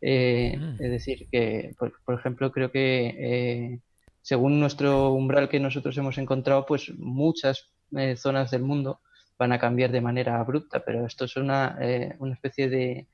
Eh, 0.00 0.57
mm. 0.57 0.83
Es 0.83 0.90
decir, 0.90 1.28
que, 1.31 1.74
por, 1.78 2.14
ejemplo, 2.14 2.52
creo 2.52 2.70
que 2.70 3.14
eh, 3.18 3.81
según 4.22 4.61
nuestro 4.61 5.12
umbral 5.12 5.48
que 5.48 5.61
nosotros 5.61 5.96
hemos 5.96 6.18
encontrado, 6.18 6.66
pues 6.66 6.92
muchas 6.96 7.70
zonas 8.16 8.50
del 8.50 8.62
mundo 8.62 9.00
van 9.38 9.52
a 9.52 9.59
cambiar 9.59 9.90
de 9.90 10.02
manera 10.02 10.38
abrupta, 10.38 10.85
pero 10.85 11.07
esto 11.07 11.24
es 11.24 11.37
una, 11.37 11.78
una 12.18 12.35
especie 12.35 12.68
de 12.68 13.07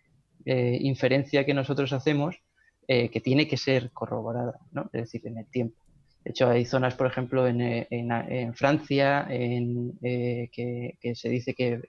inferencia 0.81 1.47
que 1.47 1.55
nosotros 1.55 1.93
hacemos 1.93 2.41
que 2.89 3.21
tiene 3.23 3.47
que 3.47 3.57
ser 3.57 3.93
corroborada, 3.93 4.59
¿no? 4.73 4.91
es 4.93 5.03
decir, 5.03 5.25
en 5.27 5.39
el 5.39 5.47
tiempo. 5.47 5.84
De 6.25 6.31
hecho, 6.31 6.49
hay 6.49 6.65
zonas, 6.65 6.95
por 6.95 7.07
ejemplo, 7.07 7.47
en, 7.47 7.61
en, 7.61 8.55
Francia 8.55 9.27
en, 9.29 9.93
eh, 10.03 10.49
que, 10.51 11.15
se 11.15 11.29
dice 11.29 11.55
que, 11.55 11.83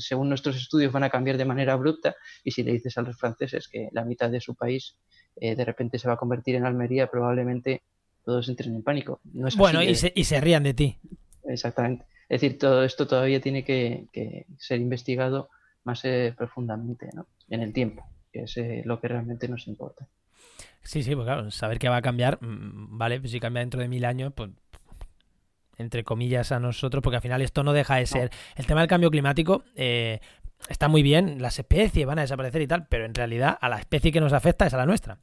según 0.00 0.28
nuestros 0.28 0.56
estudios 0.56 0.92
van 0.92 1.04
a 1.04 1.10
cambiar 1.10 1.36
de 1.36 1.44
manera 1.44 1.74
abrupta 1.74 2.16
y 2.42 2.50
si 2.50 2.64
le 2.64 2.72
dices 2.72 2.98
a 2.98 3.02
los 3.02 3.16
franceses 3.16 3.68
que 3.68 3.88
la 3.92 4.04
mitad 4.04 4.30
de 4.30 4.40
su 4.40 4.56
país 4.56 4.96
eh, 5.36 5.54
de 5.54 5.64
repente 5.64 6.00
se 6.00 6.08
va 6.08 6.14
a 6.14 6.16
convertir 6.16 6.56
en 6.56 6.66
Almería, 6.66 7.06
probablemente 7.06 7.82
todos 8.24 8.48
entren 8.48 8.74
en 8.74 8.82
pánico. 8.82 9.20
bueno, 9.56 9.80
y, 9.80 9.94
se, 9.94 10.12
y 10.12 10.24
se 10.24 10.40
rían 10.40 10.64
de 10.64 10.74
ti. 10.74 10.98
Exactamente. 11.44 12.04
Es 12.28 12.40
decir, 12.40 12.58
todo 12.58 12.82
esto 12.82 13.06
todavía 13.06 13.40
tiene 13.40 13.64
que, 13.64 14.08
ser 14.58 14.80
investigado 14.80 15.50
más 15.84 16.04
eh, 16.04 16.34
profundamente 16.36 17.10
¿no? 17.14 17.28
en 17.48 17.62
el 17.62 17.72
tiempo, 17.72 18.04
que 18.32 18.42
es 18.42 18.56
lo 18.84 19.00
que 19.00 19.06
realmente 19.06 19.46
nos 19.46 19.68
importa. 19.68 20.08
Sí, 20.82 21.02
sí, 21.02 21.14
pues 21.14 21.26
claro, 21.26 21.50
saber 21.50 21.78
que 21.78 21.88
va 21.88 21.96
a 21.96 22.02
cambiar, 22.02 22.42
mm, 22.42 22.98
vale, 22.98 23.20
pues 23.20 23.32
si 23.32 23.40
cambia 23.40 23.60
dentro 23.60 23.80
de 23.80 23.88
mil 23.88 24.04
años, 24.04 24.32
pues 24.34 24.50
entre 25.76 26.04
comillas 26.04 26.50
a 26.52 26.58
nosotros, 26.58 27.02
porque 27.02 27.16
al 27.16 27.22
final 27.22 27.40
esto 27.40 27.62
no 27.62 27.72
deja 27.72 27.96
de 27.96 28.06
ser. 28.06 28.30
El 28.56 28.66
tema 28.66 28.80
del 28.80 28.88
cambio 28.88 29.10
climático 29.10 29.62
eh, 29.76 30.20
está 30.68 30.88
muy 30.88 31.02
bien, 31.02 31.40
las 31.40 31.58
especies 31.58 32.06
van 32.06 32.18
a 32.18 32.22
desaparecer 32.22 32.62
y 32.62 32.66
tal, 32.66 32.86
pero 32.88 33.04
en 33.04 33.14
realidad 33.14 33.56
a 33.60 33.68
la 33.68 33.78
especie 33.78 34.10
que 34.10 34.20
nos 34.20 34.32
afecta 34.32 34.66
es 34.66 34.74
a 34.74 34.76
la 34.76 34.86
nuestra. 34.86 35.18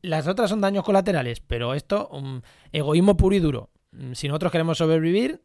Las 0.00 0.26
otras 0.26 0.50
son 0.50 0.60
daños 0.60 0.84
colaterales, 0.84 1.40
pero 1.40 1.74
esto, 1.74 2.08
um, 2.08 2.40
egoísmo 2.72 3.16
puro 3.16 3.36
y 3.36 3.40
duro. 3.40 3.70
Mm, 3.92 4.14
si 4.14 4.28
nosotros 4.28 4.50
queremos 4.50 4.78
sobrevivir, 4.78 5.42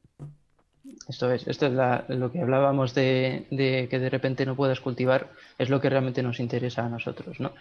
Esto 1.07 1.31
es, 1.31 1.47
esto 1.47 1.67
es 1.67 2.17
lo 2.17 2.31
que 2.31 2.41
hablábamos 2.41 2.93
de, 2.93 3.45
que 3.49 3.99
de 3.99 4.09
repente 4.09 4.45
no 4.45 4.55
puedas 4.55 4.81
cultivar, 4.81 5.31
es 5.57 5.69
lo 5.69 5.79
que 5.79 5.89
realmente 5.89 6.21
nos 6.23 6.39
interesa 6.39 6.85
a 6.85 6.89
nosotros, 6.89 7.39
¿no? 7.39 7.53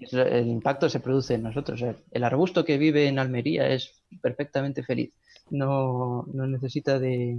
El 0.00 0.48
impacto 0.48 0.88
se 0.88 1.00
produce 1.00 1.34
en 1.34 1.42
nosotros. 1.42 1.84
El 2.10 2.24
arbusto 2.24 2.64
que 2.64 2.78
vive 2.78 3.08
en 3.08 3.18
Almería 3.18 3.68
es 3.68 4.02
perfectamente 4.22 4.82
feliz, 4.82 5.12
no, 5.50 6.26
necesita 6.32 6.98
de, 6.98 7.38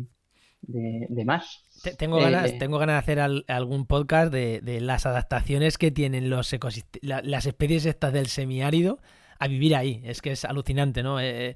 más. 1.25 1.63
Tengo 1.97 2.17
ganas, 2.17 2.51
eh, 2.51 2.57
tengo 2.59 2.77
ganas 2.77 2.95
de 2.95 2.99
hacer 2.99 3.43
algún 3.47 3.85
podcast 3.87 4.31
de, 4.31 4.79
las 4.81 5.05
adaptaciones 5.05 5.77
que 5.77 5.91
tienen 5.91 6.29
los 6.29 6.55
las 7.01 7.45
especies 7.45 7.85
estas 7.85 8.13
del 8.13 8.27
semiárido 8.27 8.99
a 9.39 9.47
vivir 9.47 9.75
ahí. 9.75 10.01
Es 10.03 10.21
que 10.21 10.31
es 10.31 10.45
alucinante, 10.45 11.03
¿no? 11.03 11.19
Eh, 11.19 11.49
eh, 11.49 11.55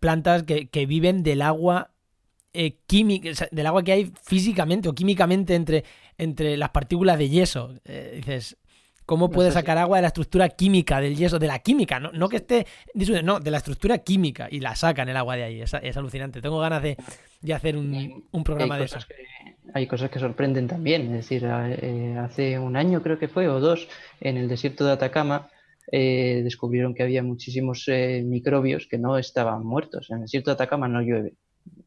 plantas 0.00 0.42
que, 0.42 0.68
que, 0.68 0.86
viven 0.86 1.22
del 1.22 1.42
agua 1.42 1.90
eh, 2.54 2.78
química, 2.86 3.30
del 3.50 3.66
agua 3.66 3.82
que 3.82 3.92
hay 3.92 4.12
físicamente 4.22 4.88
o 4.88 4.94
químicamente 4.94 5.54
entre, 5.54 5.84
entre 6.16 6.56
las 6.56 6.70
partículas 6.70 7.18
de 7.18 7.28
yeso. 7.28 7.74
Eh, 7.84 8.14
dices, 8.16 8.56
¿cómo 9.04 9.30
puede 9.30 9.52
sacar 9.52 9.76
agua 9.76 9.98
de 9.98 10.02
la 10.02 10.08
estructura 10.08 10.48
química 10.48 11.00
del 11.00 11.14
yeso? 11.14 11.38
De 11.38 11.46
la 11.46 11.58
química, 11.58 12.00
no, 12.00 12.10
no 12.12 12.28
que 12.28 12.36
esté, 12.36 12.66
no, 13.22 13.38
de 13.38 13.50
la 13.50 13.58
estructura 13.58 13.98
química 13.98 14.48
y 14.50 14.60
la 14.60 14.74
sacan 14.76 15.08
el 15.08 15.16
agua 15.16 15.36
de 15.36 15.44
ahí. 15.44 15.60
Es, 15.60 15.74
es 15.74 15.96
alucinante. 15.96 16.40
Tengo 16.40 16.58
ganas 16.58 16.82
de, 16.82 16.96
de 17.42 17.54
hacer 17.54 17.76
un, 17.76 18.24
un 18.30 18.44
programa 18.44 18.78
de 18.78 18.84
eso. 18.84 18.98
hay 19.74 19.86
cosas 19.86 20.10
que 20.10 20.18
sorprenden 20.18 20.66
también. 20.66 21.02
Es 21.02 21.12
decir, 21.12 21.44
eh, 21.44 22.16
hace 22.18 22.58
un 22.58 22.76
año 22.76 23.02
creo 23.02 23.18
que 23.18 23.28
fue 23.28 23.48
o 23.48 23.60
dos 23.60 23.88
en 24.20 24.38
el 24.38 24.48
desierto 24.48 24.86
de 24.86 24.92
Atacama. 24.92 25.50
descubrieron 25.90 26.94
que 26.94 27.02
había 27.02 27.22
muchísimos 27.22 27.90
microbios 28.24 28.86
que 28.86 28.98
no 28.98 29.18
estaban 29.18 29.64
muertos. 29.64 30.08
En 30.10 30.16
el 30.16 30.22
desierto 30.22 30.50
de 30.50 30.54
Atacama 30.54 30.88
no 30.88 31.02
llueve, 31.02 31.34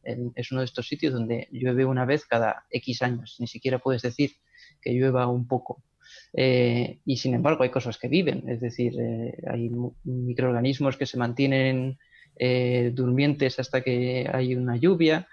es 0.03 0.51
uno 0.51 0.61
de 0.61 0.65
estos 0.65 0.87
sitios 0.87 1.13
donde 1.13 1.47
llueve 1.51 1.85
una 1.85 2.05
vez 2.05 2.25
cada 2.25 2.65
X 2.69 3.01
años, 3.01 3.37
ni 3.39 3.47
siquiera 3.47 3.79
puedes 3.79 4.01
decir 4.01 4.31
que 4.81 4.91
llueva 4.91 5.27
un 5.27 5.47
poco. 5.47 5.83
Eh, 6.33 6.99
y 7.05 7.17
sin 7.17 7.33
embargo 7.33 7.63
hay 7.63 7.69
cosas 7.69 7.97
que 7.97 8.07
viven, 8.07 8.47
es 8.49 8.61
decir, 8.61 8.93
eh, 8.99 9.37
hay 9.47 9.69
microorganismos 10.03 10.97
que 10.97 11.05
se 11.05 11.17
mantienen 11.17 11.97
eh, 12.37 12.91
durmientes 12.93 13.59
hasta 13.59 13.81
que 13.81 14.29
hay 14.31 14.55
una 14.55 14.77
lluvia, 14.77 15.27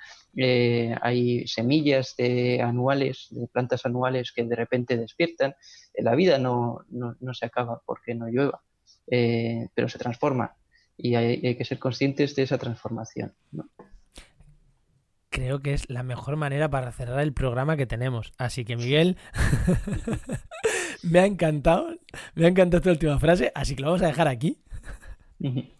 hay 1.01 1.49
semillas 1.49 2.15
de 2.17 2.63
anuales, 2.63 3.27
de 3.31 3.49
plantas 3.49 3.85
anuales 3.87 4.31
que 4.31 4.45
de 4.45 4.55
repente 4.55 4.97
despiertan. 4.97 5.57
La 5.95 6.15
vida 6.15 6.39
no, 6.39 6.85
se 7.33 7.47
acaba 7.47 7.83
porque 7.85 8.15
no 8.15 8.29
llueva, 8.29 8.63
pero 9.07 9.89
se 9.89 9.99
transforma. 9.99 10.55
Y 10.97 11.17
hay, 11.17 11.57
que 11.57 11.65
ser 11.65 11.81
conscientes 11.81 12.37
de 12.37 12.45
esa 12.45 12.59
transformación 12.59 13.33
creo 15.31 15.61
que 15.61 15.75
es 15.75 15.89
la 15.89 16.03
mejor 16.03 16.37
manera 16.37 16.71
para 16.71 16.93
cerrar 16.93 17.21
el 17.21 17.33
programa 17.33 17.77
que 17.77 17.87
tenemos. 17.87 18.33
Así 18.39 18.65
que 18.65 18.77
Miguel, 18.77 19.17
me 21.03 21.21
ha 21.21 21.27
encantado, 21.27 21.97
me 22.35 22.47
ha 22.47 22.49
encantado 22.49 22.79
esta 22.79 22.91
última 22.91 23.19
frase, 23.19 23.53
así 23.55 23.77
que 23.77 23.83
lo 23.83 23.89
vamos 23.89 24.03
a 24.03 24.07
dejar 24.07 24.29
aquí. 24.29 24.59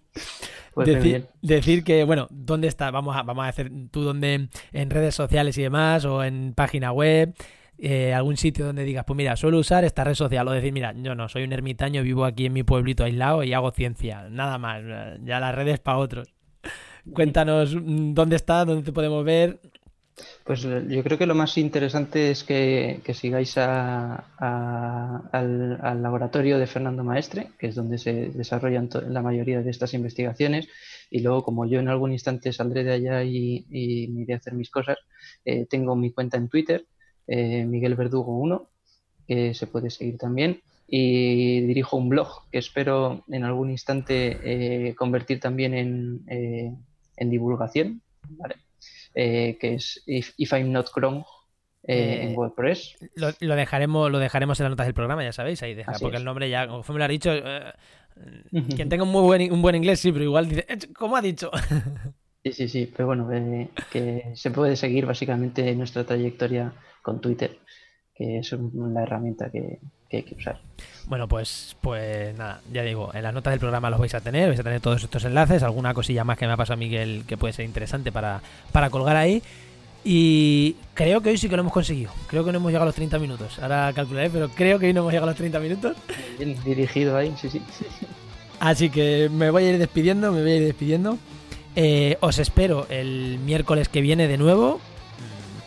Pues 0.75 0.87
decir, 0.87 1.27
decir, 1.43 1.83
que, 1.83 2.05
bueno, 2.05 2.29
¿dónde 2.31 2.69
está? 2.69 2.93
Vamos 2.93 3.17
a, 3.17 3.25
vamos 3.25 3.45
a 3.45 3.49
hacer 3.49 3.69
tú 3.91 4.03
donde 4.03 4.49
en 4.73 4.91
redes 4.91 5.13
sociales 5.13 5.59
y 5.59 5.63
demás, 5.63 6.05
o 6.05 6.23
en 6.23 6.55
página 6.55 6.93
web, 6.93 7.35
eh, 7.79 8.15
algún 8.15 8.37
sitio 8.37 8.67
donde 8.67 8.85
digas, 8.85 9.05
pues 9.05 9.17
mira, 9.17 9.35
suelo 9.35 9.59
usar 9.59 9.85
esta 9.85 10.05
red 10.05 10.15
social, 10.15 10.47
o 10.47 10.53
decir, 10.53 10.73
mira, 10.73 10.95
yo 10.97 11.17
no, 11.17 11.29
soy 11.29 11.43
un 11.43 11.53
ermitaño, 11.53 12.05
vivo 12.05 12.25
aquí 12.25 12.47
en 12.47 12.53
mi 12.53 12.63
pueblito 12.63 13.03
aislado 13.03 13.43
y 13.43 13.55
hago 13.55 13.73
ciencia, 13.73 14.29
nada 14.31 14.59
más, 14.59 14.83
ya 15.25 15.41
las 15.41 15.53
redes 15.53 15.81
para 15.81 15.99
otros. 15.99 16.38
Cuéntanos 17.13 17.75
mm, 17.75 18.15
dónde 18.15 18.37
está, 18.37 18.65
dónde 18.65 18.85
te 18.85 18.93
podemos 18.93 19.25
ver. 19.25 19.61
Pues 20.45 20.65
eh, 20.65 20.85
yo 20.89 21.03
creo 21.03 21.19
que 21.19 21.27
lo 21.27 21.35
más 21.35 21.59
interesante 21.59 22.31
es 22.31 22.45
que, 22.45 23.01
sigáis 23.15 23.57
al, 23.59 24.33
laboratorio 26.03 26.59
de 26.59 26.67
Fernando 26.67 27.05
Maestre, 27.05 27.49
que 27.59 27.69
es 27.69 27.75
donde 27.75 27.99
se 27.99 28.31
desarrollan 28.31 28.89
la 29.09 29.23
mayoría 29.23 29.63
de 29.63 29.71
estas 29.71 29.95
investigaciones. 29.95 30.69
Y 31.11 31.21
luego, 31.21 31.43
como 31.43 31.67
yo 31.67 31.81
en 31.81 31.89
algún 31.89 32.13
instante 32.13 32.53
saldré 32.53 32.85
de 32.85 32.93
allá 32.93 33.23
y, 33.25 33.67
me 34.11 34.23
iré 34.23 34.35
a 34.35 34.39
hacer 34.39 34.55
mis 34.55 34.71
cosas, 34.71 34.99
eh, 35.45 35.67
tengo 35.67 35.97
mi 35.97 36.13
cuenta 36.13 36.37
en 36.37 36.49
Twitter, 36.49 36.87
eh, 37.27 37.65
Miguel 37.65 37.95
Verdugo 37.95 38.37
1, 38.39 38.69
que 39.27 39.55
se 39.55 39.67
puede 39.67 39.91
seguir 39.91 40.19
también. 40.19 40.63
Y 40.91 41.61
dirijo 41.67 41.99
un 41.99 42.09
blog 42.09 42.49
que 42.51 42.59
espero 42.59 43.25
en 43.29 43.45
algún 43.45 43.71
instante 43.71 44.95
convertir 44.97 45.39
también 45.39 45.75
en 45.75 46.25
en 47.19 47.31
divulgación, 47.31 48.03
¿vale? 48.31 48.57
Eh, 49.15 49.57
que 49.61 49.75
es 49.75 50.03
If, 50.07 50.53
I'm 50.53 50.71
Not 50.71 50.91
Chrome 50.93 51.25
eh, 51.85 52.21
en 52.23 52.31
eh, 52.31 52.35
WordPress. 52.35 52.97
Lo, 53.15 53.57
dejaremos, 53.57 54.11
lo 54.11 54.19
dejaremos 54.19 54.61
en 54.61 54.65
las 54.65 54.71
notas 54.71 54.87
del 54.87 54.95
programa, 54.95 55.25
ya 55.25 55.33
sabéis, 55.33 55.63
ahí 55.63 55.75
deja, 55.75 55.93
porque 56.01 56.19
el 56.19 56.25
nombre 56.25 56.49
ya, 56.49 56.69
como 56.69 56.85
me 56.89 56.99
lo 56.99 57.05
ha 57.05 57.09
dicho, 57.09 57.33
quien 58.75 58.89
tenga 58.89 59.05
un 59.05 59.13
muy 59.13 59.23
buen, 59.23 59.53
un 59.53 59.63
buen 59.63 59.75
inglés, 59.75 60.01
sí, 60.01 60.13
pero 60.13 60.25
igual 60.25 60.49
dice, 60.49 60.67
¿cómo 60.95 61.17
ha 61.17 61.23
dicho? 61.23 61.51
Sí, 62.45 62.53
sí, 62.53 62.69
sí, 62.69 62.93
pero 62.97 63.07
bueno, 63.09 63.29
que 63.91 64.31
se 64.35 64.53
puede 64.53 64.77
seguir 64.77 65.05
básicamente 65.07 65.75
nuestra 65.75 66.05
trayectoria 66.05 66.73
con 67.03 67.21
Twitter, 67.21 67.59
que 68.19 68.39
es 68.39 68.53
la 68.53 69.03
herramienta 69.03 69.49
que, 69.49 69.79
que 70.11 70.17
hay 70.19 70.23
que 70.25 70.35
usar. 70.35 70.61
Bueno, 71.07 71.29
pues, 71.29 71.77
pues 71.81 72.37
nada, 72.37 72.61
ya 72.73 72.83
digo, 72.83 73.11
en 73.15 73.23
las 73.23 73.33
notas 73.33 73.53
del 73.53 73.61
programa 73.61 73.91
los 73.91 74.01
vais 74.01 74.15
a 74.15 74.21
tener, 74.21 74.49
vais 74.49 74.61
a 74.61 74.65
tener 74.65 74.81
todos 74.81 75.05
estos 75.05 75.25
enlaces, 75.25 75.63
alguna 75.63 75.95
cosilla 75.95 76.25
más 76.25 76.37
que 76.37 76.47
me 76.47 76.53
ha 76.53 76.57
pasado 76.57 76.75
a 76.75 76.77
Miguel 76.77 77.23
que 77.27 77.37
puede 77.37 77.53
ser 77.53 77.65
interesante 77.65 78.11
para, 78.11 78.43
para 78.73 78.91
colgar 78.91 79.17
ahí. 79.17 79.41
Y 80.05 80.77
creo 80.95 81.21
que 81.21 81.31
hoy 81.31 81.39
sí 81.39 81.49
que 81.49 81.57
lo 81.57 81.61
hemos 81.61 81.73
conseguido. 81.73 82.11
Creo 82.27 82.45
que 82.45 82.53
no 82.53 82.59
hemos 82.59 82.71
llegado 82.71 82.85
a 82.85 82.87
los 82.87 82.95
30 82.95 83.19
minutos. 83.19 83.59
Ahora 83.59 83.93
calcularé, 83.95 84.31
pero 84.31 84.49
creo 84.49 84.79
que 84.79 84.87
hoy 84.87 84.93
no 84.93 85.01
hemos 85.01 85.13
llegado 85.13 85.29
a 85.29 85.31
los 85.33 85.37
30 85.37 85.61
minutos. 85.61 85.97
Bien 86.39 86.57
dirigido 86.65 87.17
ahí, 87.17 87.35
sí, 87.41 87.49
sí. 87.51 87.61
Así 88.61 88.91
que 88.91 89.29
me 89.31 89.51
voy 89.51 89.65
a 89.65 89.71
ir 89.71 89.79
despidiendo, 89.79 90.33
me 90.33 90.43
voy 90.43 90.53
a 90.53 90.57
ir 90.57 90.65
despidiendo. 90.65 91.19
Eh, 91.77 92.17
os 92.21 92.39
espero 92.39 92.87
el 92.89 93.39
miércoles 93.45 93.89
que 93.89 94.01
viene 94.01 94.27
de 94.27 94.39
nuevo 94.39 94.81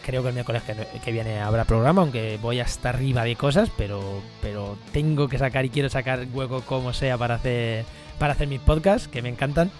creo 0.03 0.21
que 0.21 0.29
el 0.29 0.33
miércoles 0.33 0.63
que, 1.03 1.11
viene 1.11 1.39
habrá 1.39 1.65
programa, 1.65 2.01
aunque 2.01 2.37
voy 2.41 2.59
hasta 2.59 2.89
arriba 2.89 3.23
de 3.23 3.35
cosas, 3.35 3.69
pero, 3.77 4.21
pero 4.41 4.77
tengo 4.91 5.27
que 5.27 5.37
sacar 5.37 5.65
y 5.65 5.69
quiero 5.69 5.89
sacar 5.89 6.25
hueco 6.33 6.61
como 6.61 6.93
sea 6.93 7.17
para 7.17 7.35
hacer, 7.35 7.85
para 8.19 8.33
hacer 8.33 8.47
mis 8.47 8.59
podcasts, 8.59 9.07
que 9.07 9.21
me 9.21 9.29
encantan. 9.29 9.71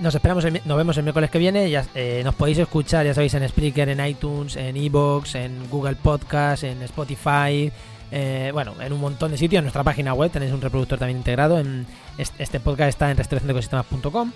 Nos 0.00 0.14
esperamos, 0.14 0.44
nos 0.64 0.76
vemos 0.76 0.96
el 0.96 1.04
miércoles 1.04 1.30
que 1.30 1.38
viene. 1.38 1.70
Ya, 1.70 1.84
eh, 1.94 2.22
nos 2.24 2.34
podéis 2.34 2.58
escuchar, 2.58 3.06
ya 3.06 3.14
sabéis, 3.14 3.34
en 3.34 3.48
Spreaker, 3.48 3.88
en 3.88 4.04
iTunes, 4.04 4.56
en 4.56 4.76
Evox, 4.76 5.36
en 5.36 5.70
Google 5.70 5.94
Podcast, 5.96 6.64
en 6.64 6.82
Spotify. 6.82 7.70
Eh, 8.10 8.50
bueno, 8.52 8.74
en 8.80 8.92
un 8.92 9.00
montón 9.00 9.30
de 9.30 9.38
sitios. 9.38 9.58
En 9.58 9.64
nuestra 9.64 9.84
página 9.84 10.14
web 10.14 10.30
tenéis 10.30 10.52
un 10.52 10.60
reproductor 10.60 10.98
también 10.98 11.18
integrado. 11.18 11.58
En 11.58 11.86
este, 12.18 12.60
podcast 12.60 12.88
está 12.88 13.10
en 13.10 13.16
restauracionecosistemas.com 13.16 14.32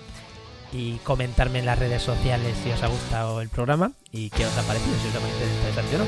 y 0.71 0.97
comentarme 0.97 1.59
en 1.59 1.65
las 1.65 1.79
redes 1.79 2.01
sociales 2.01 2.55
si 2.63 2.71
os 2.71 2.83
ha 2.83 2.87
gustado 2.87 3.41
el 3.41 3.49
programa 3.49 3.91
y 4.11 4.29
qué 4.29 4.45
os 4.45 4.57
ha 4.57 4.63
parecido, 4.63 4.95
si 5.01 5.07
os 5.07 5.15
ha 5.15 5.19
parecido 5.19 5.47
interesante 5.47 5.95
o 5.95 5.99
no. 5.99 6.05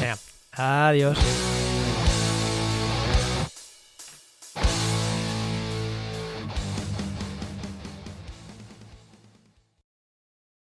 Venga, 0.00 0.18
adiós. 0.52 1.18